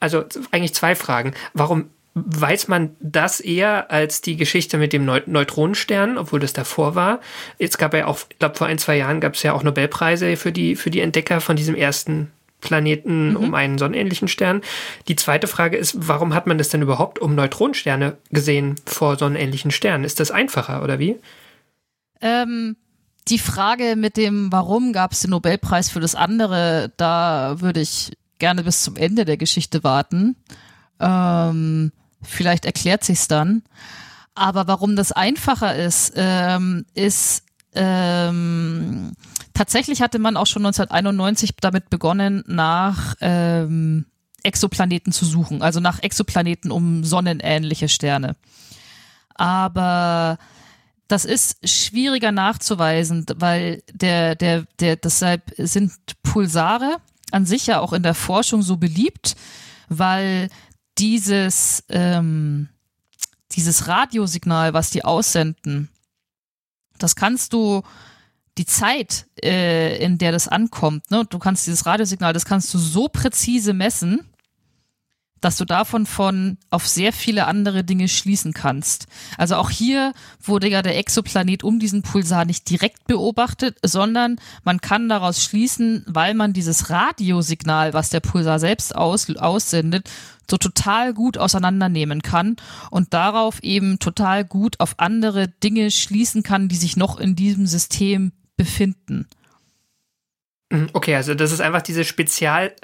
[0.00, 1.34] also eigentlich zwei Fragen.
[1.52, 7.20] Warum weiß man das eher als die Geschichte mit dem Neutronenstern, obwohl das davor war.
[7.58, 10.38] Jetzt gab ja auch, ich glaube, vor ein, zwei Jahren gab es ja auch Nobelpreise
[10.38, 13.36] für die, für die Entdecker von diesem ersten Planeten mhm.
[13.36, 14.62] um einen sonnenähnlichen Stern.
[15.08, 19.70] Die zweite Frage ist, warum hat man das denn überhaupt um Neutronensterne gesehen vor sonnenähnlichen
[19.70, 20.04] Sternen?
[20.04, 21.16] Ist das einfacher oder wie?
[22.20, 22.76] Ähm,
[23.28, 28.12] die Frage mit dem, warum gab es den Nobelpreis für das andere, da würde ich
[28.38, 30.36] gerne bis zum Ende der Geschichte warten.
[31.00, 31.92] Ähm,
[32.22, 33.62] vielleicht erklärt sich's dann.
[34.34, 37.42] Aber warum das einfacher ist, ähm, ist
[37.74, 39.12] ähm,
[39.56, 44.06] tatsächlich hatte man auch schon 1991 damit begonnen, nach ähm,
[44.42, 48.36] Exoplaneten zu suchen, also nach Exoplaneten um sonnenähnliche Sterne.
[49.34, 50.38] Aber
[51.08, 55.92] das ist schwieriger nachzuweisen, weil der, der, der, deshalb sind
[56.22, 56.98] Pulsare
[57.32, 59.36] an sich ja auch in der Forschung so beliebt,
[59.88, 60.48] weil
[60.98, 62.68] dieses, ähm,
[63.52, 65.88] dieses Radiosignal, was die aussenden,
[66.98, 67.82] das kannst du
[68.58, 72.78] die Zeit, äh, in der das ankommt, ne, du kannst dieses Radiosignal, das kannst du
[72.78, 74.20] so präzise messen,
[75.40, 79.06] dass du davon von auf sehr viele andere Dinge schließen kannst.
[79.36, 84.80] Also auch hier wurde ja der Exoplanet um diesen Pulsar nicht direkt beobachtet, sondern man
[84.80, 90.10] kann daraus schließen, weil man dieses Radiosignal, was der Pulsar selbst aus, aussendet,
[90.50, 92.56] so total gut auseinandernehmen kann
[92.90, 97.66] und darauf eben total gut auf andere Dinge schließen kann, die sich noch in diesem
[97.66, 99.26] System befinden.
[100.70, 102.74] Mhm, Okay, also das ist einfach diese Spezial,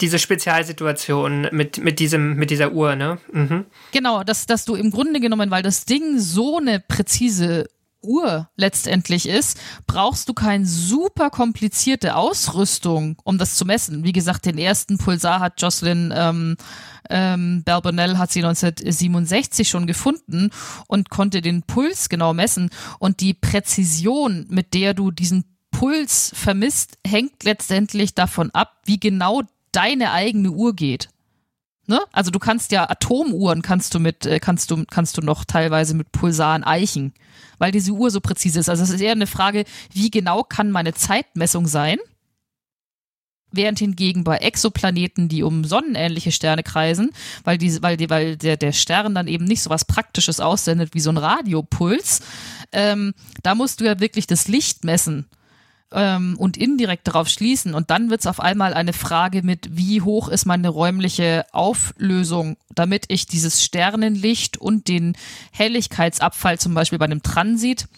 [0.00, 3.18] diese Spezialsituation mit, mit diesem, mit dieser Uhr, ne?
[3.32, 3.64] Mhm.
[3.92, 7.68] Genau, dass, dass du im Grunde genommen, weil das Ding so eine präzise
[8.06, 14.04] Uhr letztendlich ist, brauchst du keine super komplizierte Ausrüstung, um das zu messen.
[14.04, 16.56] Wie gesagt, den ersten Pulsar hat Jocelyn ähm,
[17.10, 20.50] ähm, Balbonell hat sie 1967 schon gefunden
[20.88, 22.70] und konnte den Puls genau messen.
[22.98, 29.42] Und die Präzision, mit der du diesen Puls vermisst, hängt letztendlich davon ab, wie genau
[29.72, 31.08] deine eigene Uhr geht.
[31.88, 32.00] Ne?
[32.12, 35.94] Also du kannst ja Atomuhren kannst du mit äh, kannst du kannst du noch teilweise
[35.94, 37.14] mit Pulsaren eichen,
[37.58, 38.68] weil diese Uhr so präzise ist.
[38.68, 41.98] Also es ist eher eine Frage, wie genau kann meine Zeitmessung sein?
[43.52, 47.10] Während hingegen bei Exoplaneten, die um sonnenähnliche Sterne kreisen,
[47.44, 50.92] weil, die, weil, die, weil der, der Stern dann eben nicht so was Praktisches aussendet
[50.92, 52.20] wie so ein Radiopuls,
[52.72, 55.26] ähm, da musst du ja wirklich das Licht messen
[55.92, 57.74] ähm, und indirekt darauf schließen.
[57.74, 62.56] Und dann wird es auf einmal eine Frage mit, wie hoch ist meine räumliche Auflösung,
[62.74, 65.16] damit ich dieses Sternenlicht und den
[65.52, 67.88] Helligkeitsabfall zum Beispiel bei einem Transit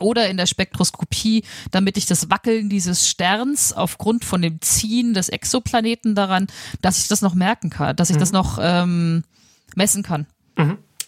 [0.00, 5.28] oder in der Spektroskopie, damit ich das Wackeln dieses Sterns aufgrund von dem Ziehen des
[5.28, 6.46] Exoplaneten daran,
[6.82, 9.24] dass ich das noch merken kann, dass ich das noch ähm,
[9.74, 10.26] messen kann.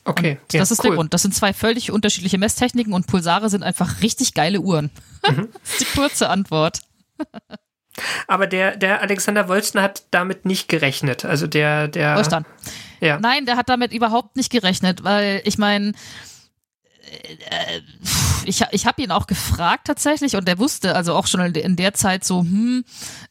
[0.04, 1.14] Okay, Und das ist der Grund.
[1.14, 4.90] Das sind zwei völlig unterschiedliche Messtechniken und Pulsare sind einfach richtig geile Uhren.
[5.22, 6.80] das ist die kurze Antwort.
[8.26, 11.24] Aber der, der Alexander Wolsten hat damit nicht gerechnet.
[11.24, 12.16] Also der, der.
[12.16, 12.46] Wolfstand.
[13.00, 13.18] Ja.
[13.18, 15.92] Nein, der hat damit überhaupt nicht gerechnet, weil ich meine,
[17.50, 17.80] äh,
[18.44, 21.94] ich, ich habe ihn auch gefragt tatsächlich und er wusste also auch schon in der
[21.94, 22.84] Zeit so, hm,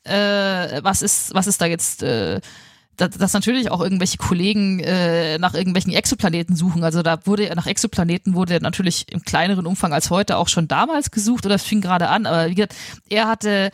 [0.04, 2.42] äh, was ist, was ist da jetzt, äh,
[3.00, 6.84] dass, natürlich auch irgendwelche Kollegen äh, nach irgendwelchen Exoplaneten suchen.
[6.84, 11.12] Also da wurde nach Exoplaneten wurde natürlich im kleineren Umfang als heute auch schon damals
[11.12, 12.26] gesucht oder es fing gerade an.
[12.26, 12.76] Aber wie gesagt,
[13.10, 13.72] er hatte,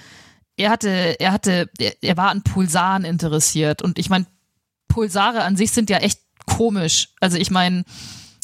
[0.58, 1.70] er hatte, er hatte,
[2.02, 4.28] er war an Pulsaren interessiert und ich meine,
[4.88, 7.10] Pulsare an sich sind ja echt komisch.
[7.20, 7.84] Also ich meine,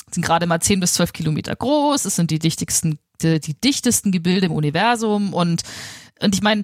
[0.10, 4.12] sind gerade mal 10 bis 12 Kilometer groß, es sind die dichtigsten, die, die dichtesten
[4.12, 5.62] Gebilde im Universum und,
[6.20, 6.64] und ich meine,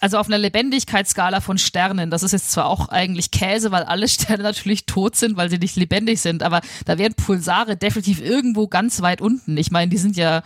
[0.00, 4.08] also auf einer Lebendigkeitsskala von Sternen, das ist jetzt zwar auch eigentlich Käse, weil alle
[4.14, 8.68] Sterne natürlich tot sind, weil sie nicht lebendig sind, aber da wären Pulsare definitiv irgendwo
[8.68, 9.56] ganz weit unten.
[9.56, 10.42] Ich meine, die sind ja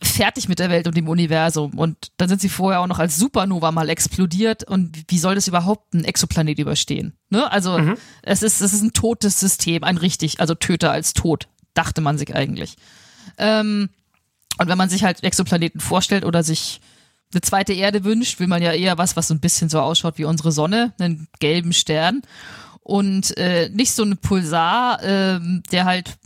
[0.00, 3.16] fertig mit der Welt und dem Universum und dann sind sie vorher auch noch als
[3.16, 7.14] Supernova mal explodiert und wie soll das überhaupt ein Exoplanet überstehen?
[7.30, 7.50] Ne?
[7.50, 7.78] Also
[8.22, 12.18] es ist es ist ein totes System, ein richtig, also Töter als tot, dachte man
[12.18, 12.76] sich eigentlich.
[13.38, 13.90] Ähm,
[14.58, 16.80] und wenn man sich halt Exoplaneten vorstellt oder sich
[17.32, 20.18] eine zweite Erde wünscht, will man ja eher was, was so ein bisschen so ausschaut
[20.18, 22.22] wie unsere Sonne, einen gelben Stern
[22.82, 26.18] und äh, nicht so ein Pulsar, ähm, der halt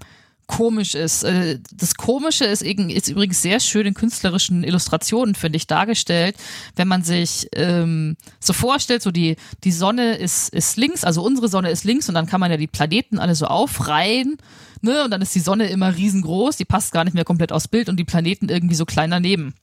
[0.46, 1.24] komisch ist.
[1.24, 6.36] Äh, Das Komische ist, ist übrigens sehr schön in künstlerischen Illustrationen, finde ich, dargestellt,
[6.76, 11.48] wenn man sich ähm, so vorstellt, so die, die Sonne ist, ist links, also unsere
[11.48, 14.38] Sonne ist links und dann kann man ja die Planeten alle so aufreihen,
[14.82, 15.04] ne?
[15.04, 17.88] Und dann ist die Sonne immer riesengroß, die passt gar nicht mehr komplett aufs Bild
[17.88, 19.54] und die Planeten irgendwie so klein daneben.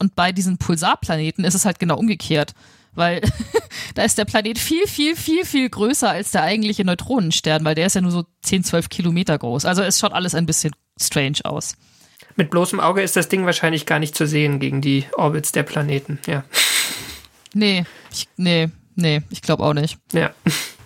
[0.00, 2.54] Und bei diesen Pulsarplaneten ist es halt genau umgekehrt.
[2.94, 3.20] Weil
[3.94, 7.86] da ist der Planet viel, viel, viel, viel größer als der eigentliche Neutronenstern, weil der
[7.86, 9.64] ist ja nur so 10, 12 Kilometer groß.
[9.64, 11.76] Also es schaut alles ein bisschen strange aus.
[12.36, 15.62] Mit bloßem Auge ist das Ding wahrscheinlich gar nicht zu sehen gegen die Orbits der
[15.62, 16.18] Planeten.
[16.26, 16.44] Ja.
[17.52, 19.98] Nee, ich, nee, nee, ich glaube auch nicht.
[20.12, 20.32] Ja.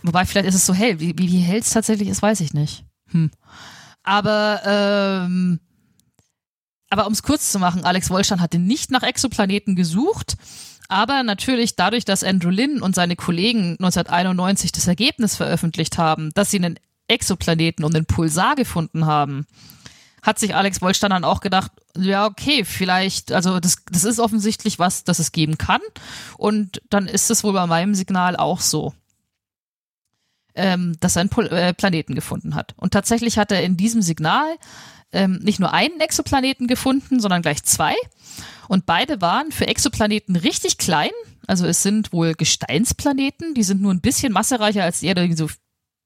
[0.02, 1.00] Wobei, vielleicht ist es so hell.
[1.00, 2.84] Wie, wie, wie hell es tatsächlich ist, weiß ich nicht.
[3.10, 3.30] Hm.
[4.02, 5.60] Aber, ähm,
[6.94, 10.36] aber um es kurz zu machen, Alex Wollstein hatte nicht nach Exoplaneten gesucht,
[10.86, 16.52] aber natürlich dadurch, dass Andrew Lin und seine Kollegen 1991 das Ergebnis veröffentlicht haben, dass
[16.52, 16.78] sie einen
[17.08, 19.44] Exoplaneten und einen Pulsar gefunden haben,
[20.22, 24.78] hat sich Alex Wollstein dann auch gedacht, ja, okay, vielleicht, also das, das ist offensichtlich
[24.78, 25.80] was, das es geben kann.
[26.38, 28.94] Und dann ist es wohl bei meinem Signal auch so
[30.54, 32.74] ähm, dass er einen Pol äh, Planeten gefunden hat.
[32.76, 34.56] Und tatsächlich hat er in diesem Signal
[35.14, 37.94] ähm, nicht nur einen Exoplaneten gefunden, sondern gleich zwei.
[38.68, 41.10] Und beide waren für Exoplaneten richtig klein.
[41.46, 45.48] Also es sind wohl Gesteinsplaneten, die sind nur ein bisschen massereicher als die Erde, so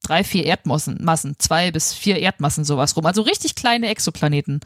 [0.03, 3.07] drei, vier Erdmassen, Massen, zwei bis vier Erdmassen, sowas rum.
[3.07, 4.61] Also richtig kleine Exoplaneten.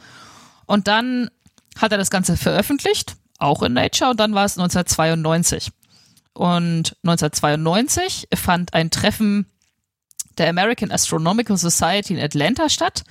[0.66, 1.30] Und dann
[1.76, 5.70] hat er das Ganze veröffentlicht, auch in Nature, und dann war es 1992.
[6.34, 9.46] Und 1992 fand ein Treffen
[10.38, 13.04] der American Astronomical Society in Atlanta statt,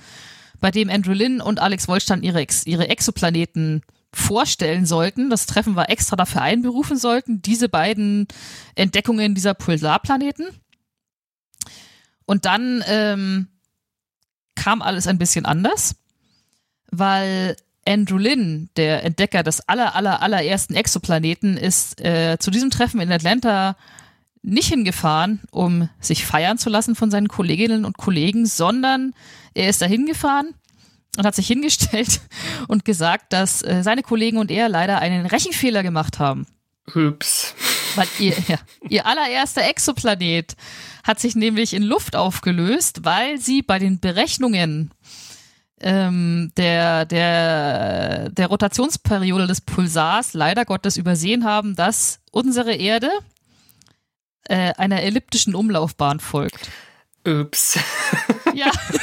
[0.62, 3.82] bei dem Andrew Lin und Alex Wollstein ihre, Ex ihre Exoplaneten
[4.14, 5.28] vorstellen sollten.
[5.28, 8.28] Das Treffen war extra dafür einberufen sollten, diese beiden
[8.76, 10.46] Entdeckungen dieser Pulsarplaneten.
[12.26, 13.48] Und dann ähm,
[14.54, 15.96] kam alles ein bisschen anders,
[16.90, 23.00] weil Andrew Lynn, der Entdecker des aller, aller, allerersten Exoplaneten, ist äh, zu diesem Treffen
[23.00, 23.76] in Atlanta
[24.42, 29.14] nicht hingefahren, um sich feiern zu lassen von seinen Kolleginnen und Kollegen, sondern
[29.54, 30.54] er ist dahin gefahren
[31.16, 32.20] und hat sich hingestellt
[32.68, 36.46] und gesagt, dass äh, seine Kollegen und er leider einen Rechenfehler gemacht haben.
[36.94, 37.54] Ups.
[37.94, 40.56] Weil ihr, ja, ihr allererster Exoplanet
[41.04, 44.92] hat sich nämlich in Luft aufgelöst, weil sie bei den Berechnungen
[45.80, 53.10] ähm, der, der, der Rotationsperiode des Pulsars leider Gottes übersehen haben, dass unsere Erde
[54.44, 56.70] äh, einer elliptischen Umlaufbahn folgt.
[57.26, 57.78] Ups.
[58.54, 58.70] Ja,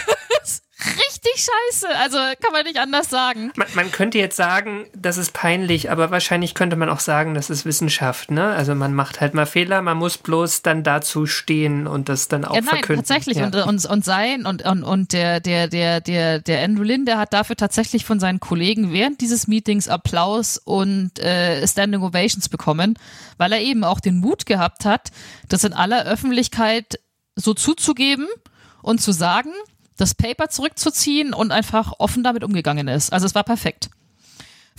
[1.40, 1.88] richtig scheiße.
[1.98, 3.52] Also kann man nicht anders sagen.
[3.56, 7.50] Man, man, könnte jetzt sagen, das ist peinlich, aber wahrscheinlich könnte man auch sagen, das
[7.50, 8.46] ist Wissenschaft, ne?
[8.50, 12.46] Also man macht halt mal Fehler, man muss bloß dann dazu stehen und das dann
[12.46, 13.06] auch ja, nein, verkünden.
[13.06, 13.46] Tatsächlich ja.
[13.46, 17.18] und, und, und sein und, und, und der, der, der, der, der Andrew Lin, der
[17.18, 22.98] hat dafür tatsächlich von seinen Kollegen während dieses Meetings Applaus und äh, Standing Ovations bekommen,
[23.38, 25.12] weil er eben auch den Mut gehabt hat,
[25.48, 27.00] das in aller Öffentlichkeit
[27.36, 28.28] so zuzugeben
[28.82, 29.52] und zu sagen,
[30.00, 33.12] das Paper zurückzuziehen und einfach offen damit umgegangen ist.
[33.12, 33.90] Also es war perfekt.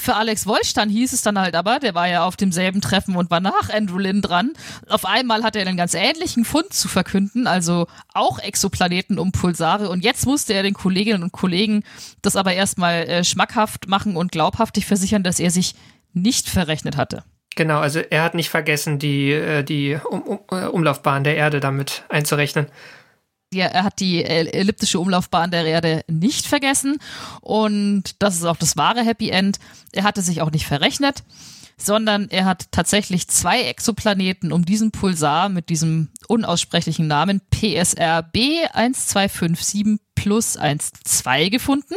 [0.01, 3.31] Für Alex Wollstein hieß es dann halt aber, der war ja auf demselben Treffen und
[3.31, 4.55] war nach Andrew Lynn dran.
[4.89, 9.91] Auf einmal hat er einen ganz ähnlichen Fund zu verkünden, also auch Exoplaneten um Pulsare.
[9.91, 11.85] Und jetzt musste er den Kolleginnen und Kollegen
[12.23, 15.75] das aber erstmal äh, schmackhaft machen und glaubhaftig versichern, dass er sich
[16.15, 17.23] nicht verrechnet hatte.
[17.57, 21.61] Genau, also er hat nicht vergessen, die, äh, die um, um, äh, Umlaufbahn der Erde
[21.61, 22.69] damit einzurechnen
[23.53, 26.99] ja, er hat die elliptische Umlaufbahn der Erde nicht vergessen
[27.41, 29.59] und das ist auch das wahre Happy End.
[29.93, 31.25] Er hatte sich auch nicht verrechnet,
[31.77, 39.99] sondern er hat tatsächlich zwei Exoplaneten um diesen Pulsar mit diesem unaussprechlichen Namen PSR B1257
[40.15, 40.59] plus
[41.05, 41.95] 12 gefunden.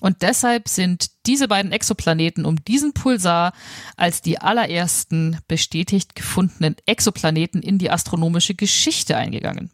[0.00, 3.52] Und deshalb sind diese beiden Exoplaneten um diesen Pulsar
[3.96, 9.72] als die allerersten bestätigt gefundenen Exoplaneten in die astronomische Geschichte eingegangen.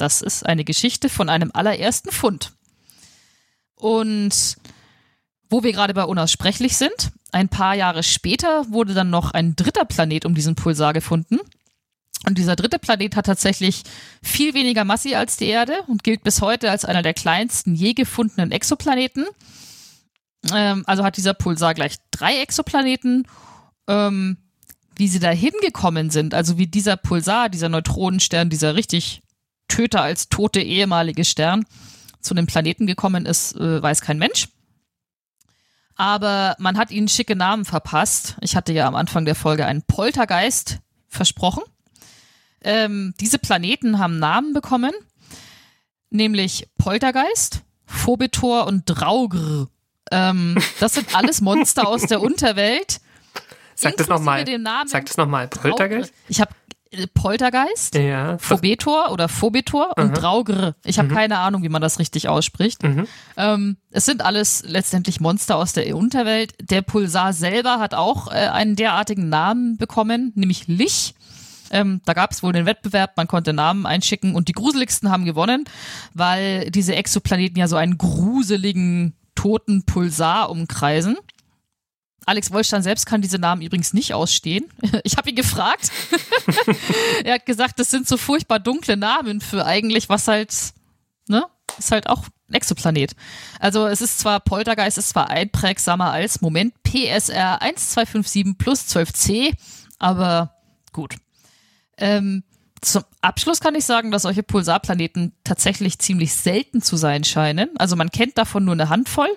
[0.00, 2.52] Das ist eine Geschichte von einem allerersten Fund.
[3.74, 4.56] Und
[5.50, 9.84] wo wir gerade bei unaussprechlich sind, ein paar Jahre später wurde dann noch ein dritter
[9.84, 11.38] Planet um diesen Pulsar gefunden.
[12.26, 13.82] Und dieser dritte Planet hat tatsächlich
[14.22, 17.92] viel weniger Masse als die Erde und gilt bis heute als einer der kleinsten je
[17.92, 19.26] gefundenen Exoplaneten.
[20.52, 23.26] Ähm, also hat dieser Pulsar gleich drei Exoplaneten.
[23.86, 24.38] Ähm,
[24.96, 29.22] wie sie da hingekommen sind, also wie dieser Pulsar, dieser Neutronenstern, dieser richtig
[29.70, 31.64] Töter als tote ehemalige Stern
[32.20, 34.48] zu einem Planeten gekommen ist, äh, weiß kein Mensch.
[35.96, 38.36] Aber man hat ihnen schicke Namen verpasst.
[38.40, 40.78] Ich hatte ja am Anfang der Folge einen Poltergeist
[41.08, 41.62] versprochen.
[42.62, 44.92] Ähm, diese Planeten haben Namen bekommen,
[46.10, 49.68] nämlich Poltergeist, Phobetor und Draugr.
[50.10, 53.00] Ähm, das sind alles Monster aus der Unterwelt.
[53.74, 54.44] Sag das nochmal.
[54.86, 55.48] Sag das nochmal.
[55.48, 56.12] Poltergeist?
[56.28, 56.52] Ich habe
[57.14, 60.74] Poltergeist, ja, Phobetor oder Phobetor und Draugr.
[60.84, 61.14] Ich habe mhm.
[61.14, 62.82] keine Ahnung, wie man das richtig ausspricht.
[62.82, 63.06] Mhm.
[63.36, 66.54] Ähm, es sind alles letztendlich Monster aus der Unterwelt.
[66.60, 71.14] Der Pulsar selber hat auch äh, einen derartigen Namen bekommen, nämlich Lich.
[71.70, 75.24] Ähm, da gab es wohl den Wettbewerb, man konnte Namen einschicken und die gruseligsten haben
[75.24, 75.64] gewonnen,
[76.14, 81.16] weil diese Exoplaneten ja so einen gruseligen toten Pulsar umkreisen.
[82.26, 84.66] Alex Wollstein selbst kann diese Namen übrigens nicht ausstehen.
[85.04, 85.90] Ich habe ihn gefragt.
[87.24, 90.54] er hat gesagt, das sind so furchtbar dunkle Namen für eigentlich, was halt,
[91.26, 91.44] ne,
[91.78, 93.12] ist halt auch ein Exoplanet.
[93.58, 99.54] Also es ist zwar Poltergeist, ist zwar einprägsamer als Moment PSR 1257 plus 12c,
[99.98, 100.56] aber
[100.92, 101.16] gut.
[101.96, 102.44] Ähm,
[102.80, 107.70] zum Abschluss kann ich sagen, dass solche Pulsarplaneten tatsächlich ziemlich selten zu sein scheinen.
[107.78, 109.28] Also man kennt davon nur eine Handvoll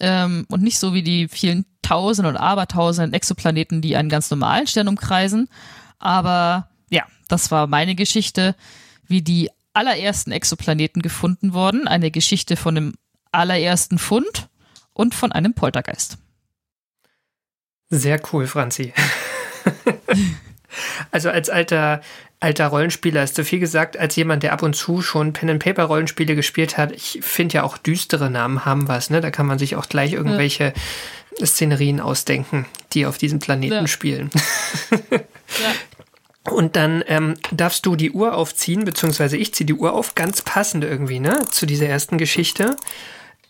[0.00, 4.66] ähm, und nicht so wie die vielen Tausenden und Abertausenden Exoplaneten, die einen ganz normalen
[4.66, 5.48] Stern umkreisen.
[5.98, 8.56] Aber ja, das war meine Geschichte,
[9.06, 11.86] wie die allerersten Exoplaneten gefunden wurden.
[11.86, 12.94] Eine Geschichte von dem
[13.32, 14.48] allerersten Fund
[14.92, 16.18] und von einem Poltergeist.
[17.90, 18.92] Sehr cool, Franzi.
[21.10, 22.00] also als alter
[22.44, 26.76] alter Rollenspieler ist so viel gesagt, als jemand, der ab und zu schon Pen-and-Paper-Rollenspiele gespielt
[26.76, 26.92] hat.
[26.92, 29.20] Ich finde ja auch düstere Namen haben was, ne?
[29.22, 30.74] Da kann man sich auch gleich irgendwelche.
[31.42, 33.86] Szenerien ausdenken, die auf diesem Planeten ja.
[33.86, 34.30] spielen.
[35.10, 35.20] ja.
[36.50, 40.42] Und dann ähm, darfst du die Uhr aufziehen, beziehungsweise ich ziehe die Uhr auf, ganz
[40.42, 41.42] passend irgendwie, ne?
[41.50, 42.76] Zu dieser ersten Geschichte.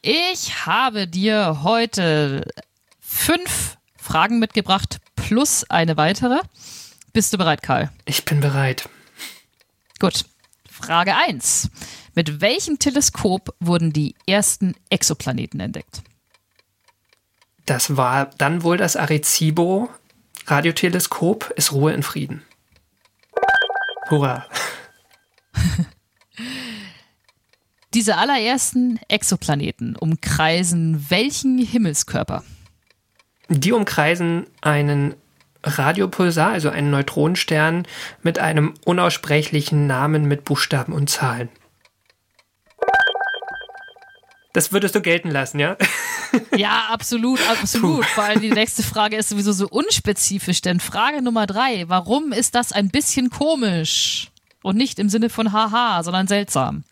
[0.01, 2.47] Ich habe dir heute
[3.01, 6.41] fünf Fragen mitgebracht, plus eine weitere.
[7.13, 7.91] Bist du bereit, Karl?
[8.05, 8.89] Ich bin bereit.
[9.99, 10.25] Gut.
[10.71, 11.71] Frage 1.
[12.15, 16.03] Mit welchem Teleskop wurden die ersten Exoplaneten entdeckt?
[17.67, 19.89] Das war dann wohl das Arecibo
[20.47, 21.53] Radioteleskop.
[21.57, 22.43] Ist Ruhe in Frieden.
[24.11, 24.47] Hurra.
[27.95, 32.45] Diese allerersten Exoplaneten umkreisen welchen Himmelskörper?
[33.49, 35.15] Die umkreisen einen
[35.63, 37.87] Radiopulsar, also einen Neutronenstern
[38.23, 41.49] mit einem unaussprechlichen Namen mit Buchstaben und Zahlen.
[44.55, 45.77] Das würdest du gelten lassen, ja?
[46.57, 48.05] Ja, absolut, absolut.
[48.07, 52.57] Vor allem die nächste Frage ist sowieso so unspezifisch, denn Frage Nummer drei, warum ist
[52.57, 54.33] das ein bisschen komisch?
[54.61, 56.83] Und nicht im Sinne von haha, sondern seltsam.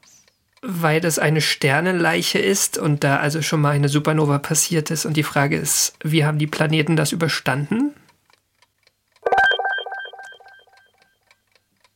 [0.61, 5.07] Weil das eine Sternenleiche ist und da also schon mal eine Supernova passiert ist.
[5.07, 7.92] Und die Frage ist, wie haben die Planeten das überstanden?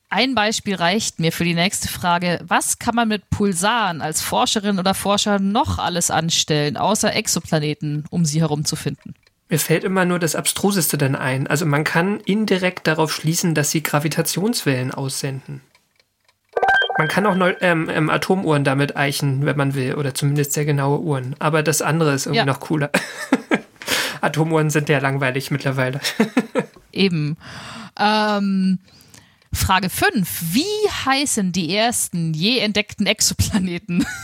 [0.09, 2.41] Ein Beispiel reicht mir für die nächste Frage.
[2.47, 8.25] Was kann man mit Pulsaren als Forscherin oder Forscher noch alles anstellen, außer Exoplaneten, um
[8.25, 9.15] sie herumzufinden?
[9.49, 11.47] Mir fällt immer nur das Abstruseste dann ein.
[11.47, 15.61] Also man kann indirekt darauf schließen, dass sie Gravitationswellen aussenden.
[16.99, 21.01] Man kann auch ähm, ähm, Atomuhren damit eichen, wenn man will, oder zumindest sehr genaue
[21.01, 21.37] Uhren.
[21.41, 22.45] Aber das andere ist irgendwie Ja.
[22.47, 22.91] noch cooler.
[24.21, 26.01] Atomuhren sind ja langweilig mittlerweile.
[26.93, 27.37] Eben.
[27.99, 28.79] Ähm,
[29.57, 30.29] Frage 5.
[30.53, 30.65] Wie
[31.05, 34.07] heißen die ersten je entdeckten Exoplaneten?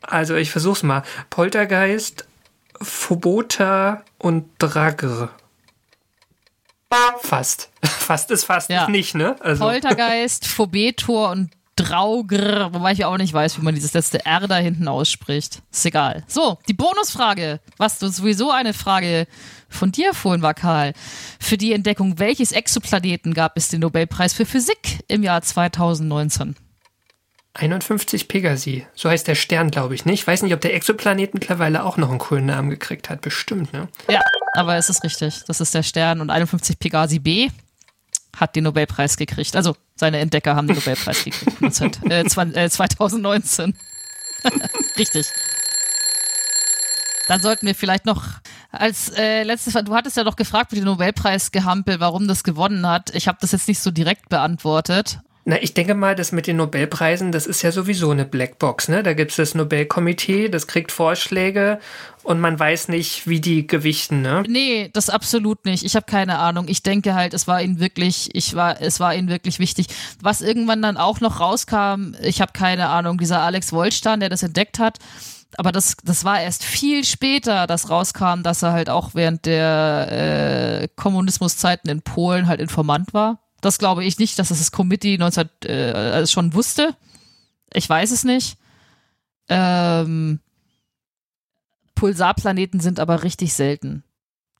[0.00, 1.02] Also ich versuch's mal.
[1.28, 2.26] Poltergeist,
[2.80, 5.28] Phobota und Dragr.
[7.20, 7.68] Fast.
[7.84, 8.88] Fast ist fast Ja.
[8.88, 9.36] nicht, ne?
[9.40, 14.46] Also Poltergeist, Phobetor und Draugr, wobei ich auch nicht weiß, wie man dieses letzte R
[14.46, 15.62] da hinten ausspricht.
[15.72, 16.24] Ist egal.
[16.26, 17.60] So, die Bonusfrage.
[17.78, 19.26] Was du sowieso eine Frage
[19.68, 20.92] von dir vorhin war, Karl.
[21.38, 26.56] Für die Entdeckung welches Exoplaneten gab es den Nobelpreis für Physik im Jahr 2019?
[27.54, 28.86] 51 Pegasi.
[28.94, 30.20] So heißt der Stern, glaube ich, nicht?
[30.20, 33.22] Ich weiß nicht, ob der Exoplanet mittlerweile auch noch einen coolen Namen gekriegt hat.
[33.22, 33.88] Bestimmt, ne?
[34.08, 34.20] Ja,
[34.54, 35.42] aber es ist richtig.
[35.46, 37.48] Das ist der Stern und 51 Pegasi B
[38.36, 39.56] hat den Nobelpreis gekriegt.
[39.56, 41.60] Also seine Entdecker haben den Nobelpreis gekriegt.
[41.60, 43.76] 19, äh, 20, äh, 2019.
[44.98, 45.26] richtig.
[47.28, 48.24] Dann sollten wir vielleicht noch
[48.72, 52.86] als äh, letztes, du hattest ja noch gefragt mit dem Nobelpreis gehampelt, warum das gewonnen
[52.86, 53.14] hat.
[53.14, 55.20] Ich habe das jetzt nicht so direkt beantwortet.
[55.46, 59.02] Na, ich denke mal, das mit den Nobelpreisen, das ist ja sowieso eine Blackbox, ne?
[59.02, 61.80] Da gibt's das Nobelkomitee, das kriegt Vorschläge
[62.22, 64.42] und man weiß nicht, wie die gewichten, ne?
[64.46, 65.82] Nee, das absolut nicht.
[65.82, 66.66] Ich habe keine Ahnung.
[66.68, 69.86] Ich denke halt, es war ihnen wirklich, ich war, es war ihnen wirklich wichtig.
[70.20, 74.42] Was irgendwann dann auch noch rauskam, ich habe keine Ahnung, dieser Alex Wolstan, der das
[74.42, 74.98] entdeckt hat,
[75.56, 80.82] aber das, das war erst viel später, dass rauskam, dass er halt auch während der
[80.82, 83.40] äh, Kommunismuszeiten in Polen halt Informant war.
[83.60, 86.96] Das glaube ich nicht, dass das das Committee 19 äh, also schon wusste.
[87.72, 88.56] Ich weiß es nicht.
[89.48, 90.40] Ähm,
[91.94, 94.04] Pulsarplaneten sind aber richtig selten.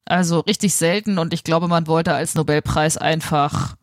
[0.05, 3.77] Also richtig selten und ich glaube, man wollte als Nobelpreis einfach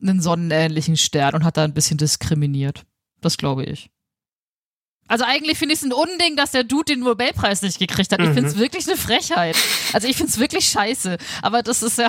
[0.00, 2.84] einen sonnenähnlichen Stern und hat da ein bisschen diskriminiert.
[3.20, 3.90] Das glaube ich.
[5.08, 8.20] Also eigentlich finde ich es ein Unding, dass der Dude den Nobelpreis nicht gekriegt hat.
[8.20, 9.56] Ich finde es wirklich eine Frechheit.
[9.92, 11.16] Also ich finde es wirklich scheiße.
[11.42, 12.08] Aber das ist ja.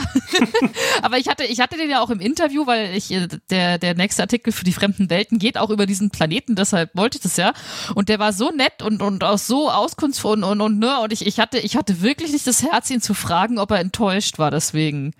[1.01, 3.93] aber ich hatte, ich hatte den ja auch im Interview, weil ich äh, der der
[3.93, 6.55] nächste Artikel für die fremden Welten geht auch über diesen Planeten.
[6.55, 7.53] Deshalb wollte ich das ja.
[7.93, 10.99] Und der war so nett und und auch so auskunftsvoll und und, und ne.
[10.99, 13.79] Und ich ich hatte ich hatte wirklich nicht das Herz, ihn zu fragen, ob er
[13.79, 14.51] enttäuscht war.
[14.51, 15.13] Deswegen.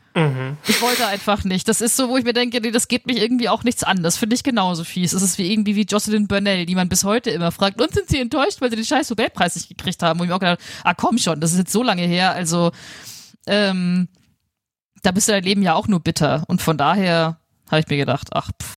[0.67, 1.67] Ich wollte einfach nicht.
[1.67, 4.01] Das ist so, wo ich mir denke, nee, das geht mich irgendwie auch nichts an.
[4.01, 5.11] Das finde ich genauso fies.
[5.11, 8.09] Das ist wie irgendwie wie Jocelyn Burnell, die man bis heute immer fragt, und sind
[8.09, 10.19] sie enttäuscht, weil sie den scheiß Nobelpreis nicht gekriegt haben?
[10.19, 12.31] Und ich mir auch gedacht, ah komm schon, das ist jetzt so lange her.
[12.31, 12.71] Also,
[13.45, 14.07] ähm,
[15.03, 16.43] da bist du dein Leben ja auch nur bitter.
[16.47, 17.39] Und von daher
[17.69, 18.73] habe ich mir gedacht, ach, pff,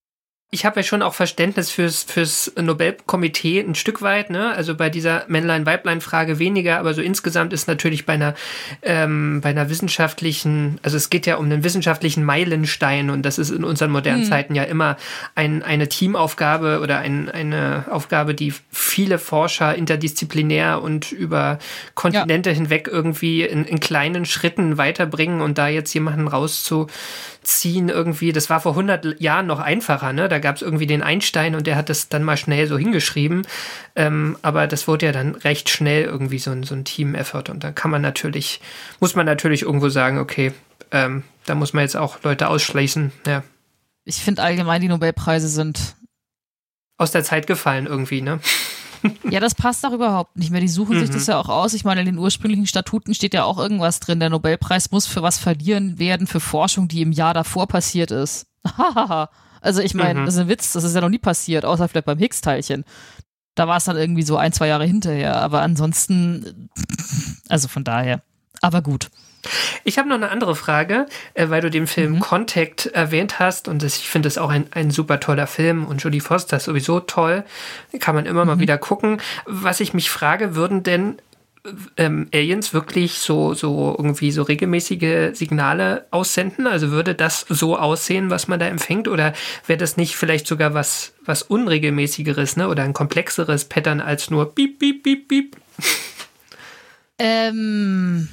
[0.53, 4.51] Ich habe ja schon auch Verständnis fürs, fürs Nobelkomitee ein Stück weit, ne?
[4.53, 8.35] Also bei dieser Männlein-Weiblein-Frage weniger, aber so insgesamt ist natürlich bei einer,
[8.81, 13.49] ähm, bei einer wissenschaftlichen, also es geht ja um einen wissenschaftlichen Meilenstein und das ist
[13.49, 14.97] in unseren modernen Zeiten ja immer
[15.35, 21.59] ein, eine Teamaufgabe oder ein, eine Aufgabe, die viele Forscher interdisziplinär und über
[21.95, 26.27] Kontinente hinweg irgendwie in, in kleinen Schritten weiterbringen und da jetzt jemanden
[27.41, 30.29] rauszuziehen irgendwie, das war vor 100 Jahren noch einfacher, ne?
[30.29, 33.43] Da gab es irgendwie den Einstein und der hat das dann mal schnell so hingeschrieben,
[33.95, 37.63] ähm, aber das wurde ja dann recht schnell irgendwie so ein, so ein Team-Effort und
[37.63, 38.61] da kann man natürlich,
[38.99, 40.53] muss man natürlich irgendwo sagen, okay,
[40.91, 43.43] ähm, da muss man jetzt auch Leute ausschließen, ja.
[44.05, 45.95] ich finde allgemein die Nobelpreise sind
[46.97, 48.39] Aus der Zeit gefallen irgendwie, ne?
[49.29, 50.61] Ja, das passt auch überhaupt nicht mehr.
[50.61, 51.13] Die suchen sich Mhm.
[51.13, 51.73] das ja auch aus.
[51.73, 54.19] Ich meine, in den ursprünglichen Statuten steht ja auch irgendwas drin.
[54.19, 58.45] Der Nobelpreis muss für was verlieren werden, für Forschung, die im Jahr davor passiert ist.
[58.65, 59.29] Hahaha.
[59.61, 60.25] also ich meine, Mhm.
[60.25, 62.83] das ist ein Witz, das ist ja noch nie passiert, außer vielleicht beim Higgs-Teilchen.
[63.55, 65.41] Da war es dann irgendwie so ein, zwei Jahre hinterher.
[65.41, 66.69] Aber ansonsten,
[67.49, 68.21] also von daher.
[68.61, 69.09] Aber gut.
[69.83, 72.19] Ich habe noch eine andere Frage, äh, weil du den Film Mhm.
[72.19, 76.03] Contact erwähnt hast und das, ich finde es auch ein, ein super toller Film und
[76.03, 77.43] Jodie Foster ist sowieso toll,
[77.99, 78.61] kann man immer mal Mhm.
[78.61, 79.19] wieder gucken.
[79.45, 81.17] Was ich mich frage, würden denn
[81.95, 86.65] ähm, Aliens wirklich so, so irgendwie so regelmäßige Signale aussenden?
[86.65, 89.07] Also würde das so aussehen, was man da empfängt?
[89.07, 89.33] Oder
[89.67, 92.67] wäre das nicht vielleicht sogar was, was Unregelmäßigeres, ne?
[92.67, 95.57] Oder ein komplexeres Pattern als nur Piep, Piep, Piep, Piep?
[97.19, 98.27] Ähm.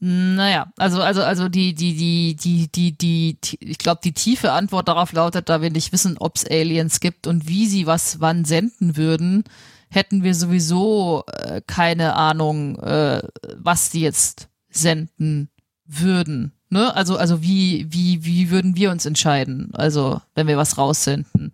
[0.00, 4.86] Naja, also, also, also die, die, die, die, die, die, ich glaube, die tiefe Antwort
[4.86, 8.44] darauf lautet, da wir nicht wissen, ob es Aliens gibt und wie sie was wann
[8.44, 9.42] senden würden,
[9.90, 13.22] hätten wir sowieso äh, keine Ahnung, äh,
[13.56, 15.48] was die jetzt senden
[15.84, 16.52] würden.
[16.70, 16.94] Ne?
[16.94, 19.70] Also, also wie, wie, wie würden wir uns entscheiden?
[19.72, 21.50] Also, wenn wir was raussenden.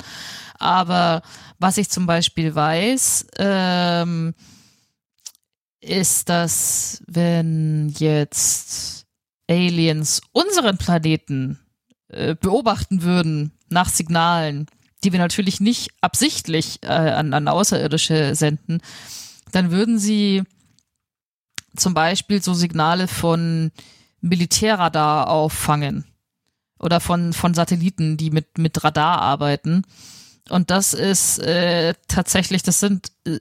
[0.59, 1.23] Aber
[1.59, 4.35] was ich zum Beispiel weiß, ähm,
[5.85, 9.07] ist, dass wenn jetzt
[9.49, 11.59] Aliens unseren Planeten
[12.09, 14.67] äh, beobachten würden nach Signalen,
[15.03, 18.81] die wir natürlich nicht absichtlich äh, an, an Außerirdische senden,
[19.53, 20.43] dann würden sie
[21.77, 23.71] zum Beispiel so Signale von
[24.21, 26.05] Militärradar auffangen
[26.79, 29.83] oder von, von Satelliten, die mit, mit Radar arbeiten.
[30.49, 33.39] Und das ist äh, tatsächlich, das sind äh,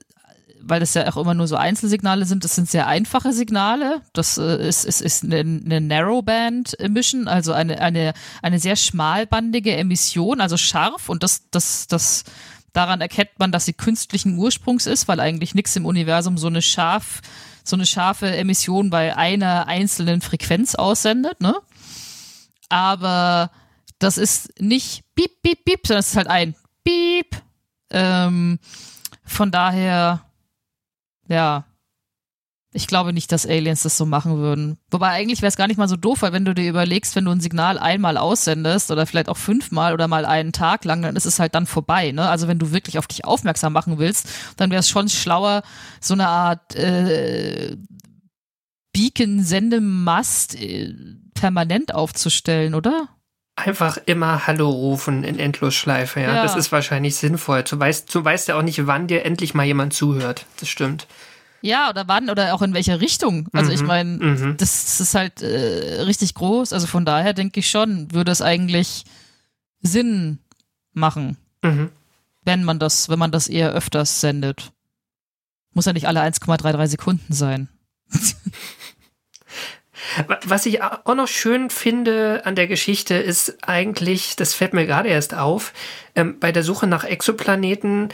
[0.66, 4.00] weil das ja auch immer nur so Einzelsignale sind, das sind sehr einfache Signale.
[4.12, 9.76] Das äh, ist, ist, ist eine, eine Narrowband Emission, also eine, eine, eine sehr schmalbandige
[9.76, 12.24] Emission, also scharf und das, das, das,
[12.72, 16.62] daran erkennt man, dass sie künstlichen Ursprungs ist, weil eigentlich nichts im Universum so eine
[16.62, 17.20] scharf,
[17.62, 21.54] so eine scharfe Emission bei einer einzelnen Frequenz aussendet, ne?
[22.68, 23.50] Aber
[23.98, 27.36] das ist nicht piep, piep, piep, sondern es ist halt ein piep.
[27.90, 28.58] Ähm,
[29.24, 30.22] von daher,
[31.28, 31.64] ja,
[32.76, 34.78] ich glaube nicht, dass Aliens das so machen würden.
[34.90, 37.24] Wobei eigentlich wäre es gar nicht mal so doof, weil wenn du dir überlegst, wenn
[37.24, 41.14] du ein Signal einmal aussendest oder vielleicht auch fünfmal oder mal einen Tag lang, dann
[41.14, 42.10] ist es halt dann vorbei.
[42.10, 42.28] Ne?
[42.28, 45.62] Also wenn du wirklich auf dich aufmerksam machen willst, dann wäre es schon schlauer,
[46.00, 47.76] so eine Art äh,
[48.92, 50.92] Beacon-Sendemast äh,
[51.34, 53.08] permanent aufzustellen, oder?
[53.56, 56.34] Einfach immer Hallo rufen in Endlosschleife, ja.
[56.34, 56.42] Ja.
[56.42, 57.62] Das ist wahrscheinlich sinnvoll.
[57.62, 60.46] Du weißt, du weißt ja auch nicht, wann dir endlich mal jemand zuhört.
[60.58, 61.06] Das stimmt.
[61.60, 63.48] Ja, oder wann oder auch in welcher Richtung.
[63.52, 64.56] Also ich Mhm, meine, mhm.
[64.58, 66.72] das, das ist halt äh, richtig groß.
[66.72, 69.04] Also von daher denke ich schon, würde es eigentlich
[69.80, 70.40] Sinn
[70.92, 71.90] machen, Mhm.
[72.42, 74.72] wenn man das, wenn man das eher öfters sendet.
[75.72, 77.68] Muss ja nicht alle 1,33 Sekunden sein.
[80.26, 84.86] Wa- Was ich auch noch schön finde an der Geschichte ist eigentlich, das fällt mir
[84.86, 85.72] gerade erst auf,
[86.14, 88.08] ähm, bei der Suche nach Exoplaneten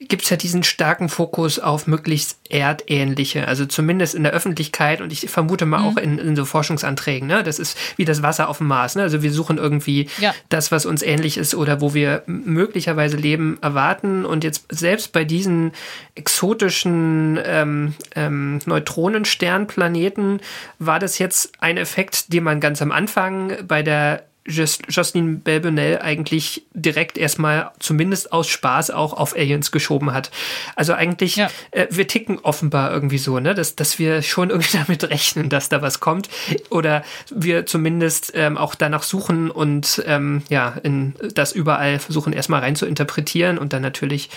[0.00, 5.12] gibt es ja diesen starken Fokus auf möglichst erdähnliche, also zumindest in der Öffentlichkeit und
[5.12, 7.26] ich vermute mal auch in, in so Forschungsanträgen.
[7.26, 7.42] Ne?
[7.42, 8.94] Das ist wie das Wasser auf dem Mars.
[8.94, 9.02] Ne?
[9.02, 10.34] Also wir suchen irgendwie Ja.
[10.50, 14.24] das, was uns ähnlich ist oder wo wir möglicherweise Leben erwarten.
[14.24, 15.72] Und jetzt selbst bei diesen
[16.14, 20.40] exotischen ähm, ähm, Neutronensternplaneten
[20.78, 26.64] war das jetzt ein Effekt, den man ganz am Anfang bei der Jocelyn Belbonel eigentlich
[26.74, 30.30] direkt erstmal zumindest aus Spaß auch auf Aliens geschoben hat.
[30.76, 31.50] Also eigentlich, Ja.
[31.70, 35.68] äh, wir ticken offenbar irgendwie so, ne, dass, dass wir schon irgendwie damit rechnen, dass
[35.68, 36.28] da was kommt.
[36.70, 42.60] Oder wir zumindest ähm, auch danach suchen und ähm, ja, in das überall versuchen erstmal
[42.60, 44.30] rein zu interpretieren und dann natürlich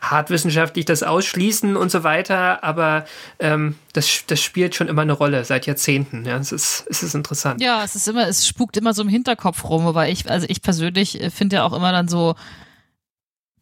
[0.00, 2.62] hart wissenschaftlich das ausschließen und so weiter.
[2.64, 3.04] Aber
[3.38, 6.24] ähm, das, das spielt schon immer eine Rolle seit Jahrzehnten.
[6.24, 7.60] Ja, es ist, es ist interessant.
[7.60, 10.62] Ja, es ist immer, es spukt immer so im Hinterkopf rum, wobei ich, also ich
[10.62, 12.34] persönlich äh, finde ja auch immer dann so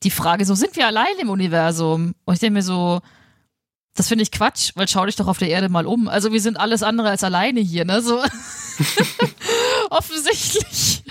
[0.03, 2.15] die Frage, so sind wir allein im Universum?
[2.25, 3.01] Und ich denke mir so,
[3.95, 6.09] das finde ich Quatsch, weil schau dich doch auf der Erde mal um.
[6.09, 8.03] Also wir sind alles andere als alleine hier, ne?
[8.03, 8.23] So
[9.91, 11.03] offensichtlich.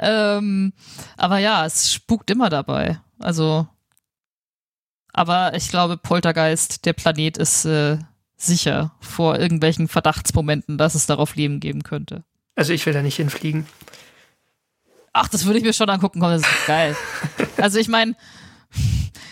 [0.00, 0.72] Ähm,
[1.16, 3.00] aber ja, es spukt immer dabei.
[3.18, 3.66] Also,
[5.14, 7.98] aber ich glaube, Poltergeist, der Planet ist äh,
[8.36, 12.24] sicher vor irgendwelchen Verdachtsmomenten, dass es darauf Leben geben könnte.
[12.56, 13.66] Also ich will da nicht hinfliegen.
[15.12, 16.96] Ach, das würde ich mir schon angucken, komm, das ist geil.
[17.56, 18.16] Also ich meine,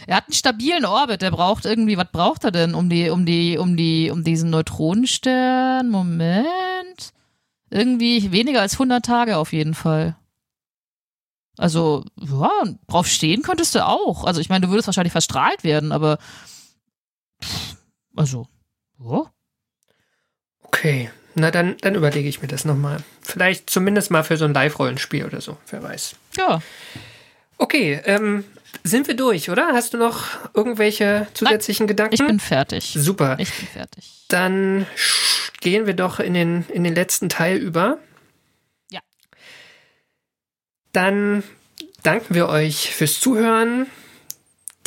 [0.06, 3.26] er hat einen stabilen Orbit, der braucht irgendwie, was braucht er denn um die, um
[3.26, 5.90] die, um die, um diesen Neutronenstern?
[5.90, 7.12] Moment.
[7.68, 10.16] Irgendwie weniger als 100 Tage auf jeden Fall.
[11.58, 12.50] Also, ja,
[12.88, 14.24] drauf stehen könntest du auch.
[14.24, 16.18] Also ich meine, du würdest wahrscheinlich verstrahlt werden, aber
[17.42, 17.76] pff,
[18.16, 18.46] also,
[18.98, 19.30] ja.
[20.62, 23.02] Okay, na dann, dann überlege ich mir das nochmal.
[23.20, 26.16] Vielleicht zumindest mal für so ein Live-Rollenspiel oder so, wer weiß.
[26.36, 26.62] Ja,
[27.62, 28.44] Okay, ähm,
[28.82, 29.68] Sind wir durch, oder?
[29.72, 32.14] Hast du noch irgendwelche zusätzlichen Gedanken?
[32.14, 32.92] Ich bin fertig.
[32.98, 33.36] Super.
[33.38, 34.10] Ich bin fertig.
[34.28, 34.86] Dann
[35.60, 37.98] gehen wir doch in den, in den letzten Teil über.
[40.92, 41.42] Dann
[42.02, 43.86] danken wir euch fürs Zuhören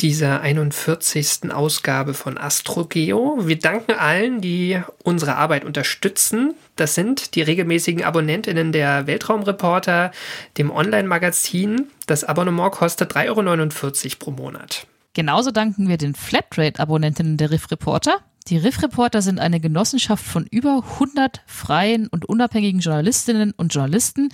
[0.00, 1.50] dieser 41.
[1.52, 3.46] Ausgabe von AstroGeo.
[3.46, 6.54] Wir danken allen, die unsere Arbeit unterstützen.
[6.76, 10.12] Das sind die regelmäßigen Abonnentinnen der Weltraumreporter,
[10.58, 11.86] dem Online-Magazin.
[12.06, 14.86] Das Abonnement kostet 3,49 Euro pro Monat.
[15.14, 18.20] Genauso danken wir den Flatrate-Abonnentinnen der Riff Reporter.
[18.48, 24.28] Die Riff Reporter sind eine Genossenschaft von über 100 freien und unabhängigen Journalistinnen und Journalisten,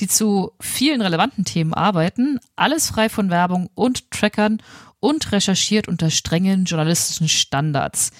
[0.00, 4.60] die zu vielen relevanten Themen arbeiten, alles frei von Werbung und Trackern
[4.98, 8.10] und recherchiert unter strengen journalistischen Standards.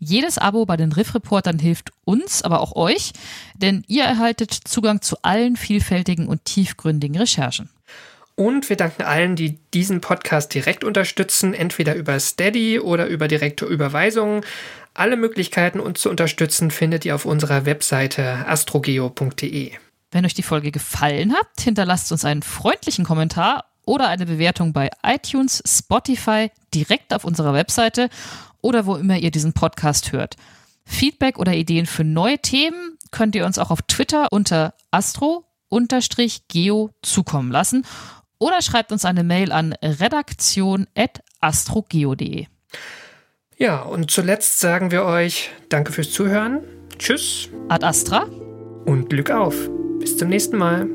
[0.00, 3.12] Jedes Abo bei den Riff-Reportern hilft uns, aber auch euch,
[3.54, 7.70] denn ihr erhaltet Zugang zu allen vielfältigen und tiefgründigen Recherchen.
[8.38, 13.64] Und wir danken allen, die diesen Podcast direkt unterstützen, entweder über Steady oder über direkte
[13.66, 14.44] Überweisungen.
[14.98, 19.70] Alle Möglichkeiten, uns zu unterstützen, findet ihr auf unserer Webseite astrogeo.de.
[20.10, 24.90] Wenn euch die Folge gefallen hat, hinterlasst uns einen freundlichen Kommentar oder eine Bewertung bei
[25.04, 28.08] iTunes, Spotify, direkt auf unserer Webseite
[28.60, 30.34] oder wo immer ihr diesen Podcast hört.
[30.84, 37.52] Feedback oder Ideen für neue Themen könnt ihr uns auch auf Twitter unter astro-geo zukommen
[37.52, 37.86] lassen
[38.40, 42.46] oder schreibt uns eine Mail an redaktion.astrogeo.de.
[43.60, 46.60] Ja, und zuletzt sagen wir euch Danke fürs Zuhören.
[46.96, 47.48] Tschüss.
[47.68, 48.26] Ad Astra.
[48.84, 49.68] Und Glück auf.
[49.98, 50.86] Bis zum nächsten Mal.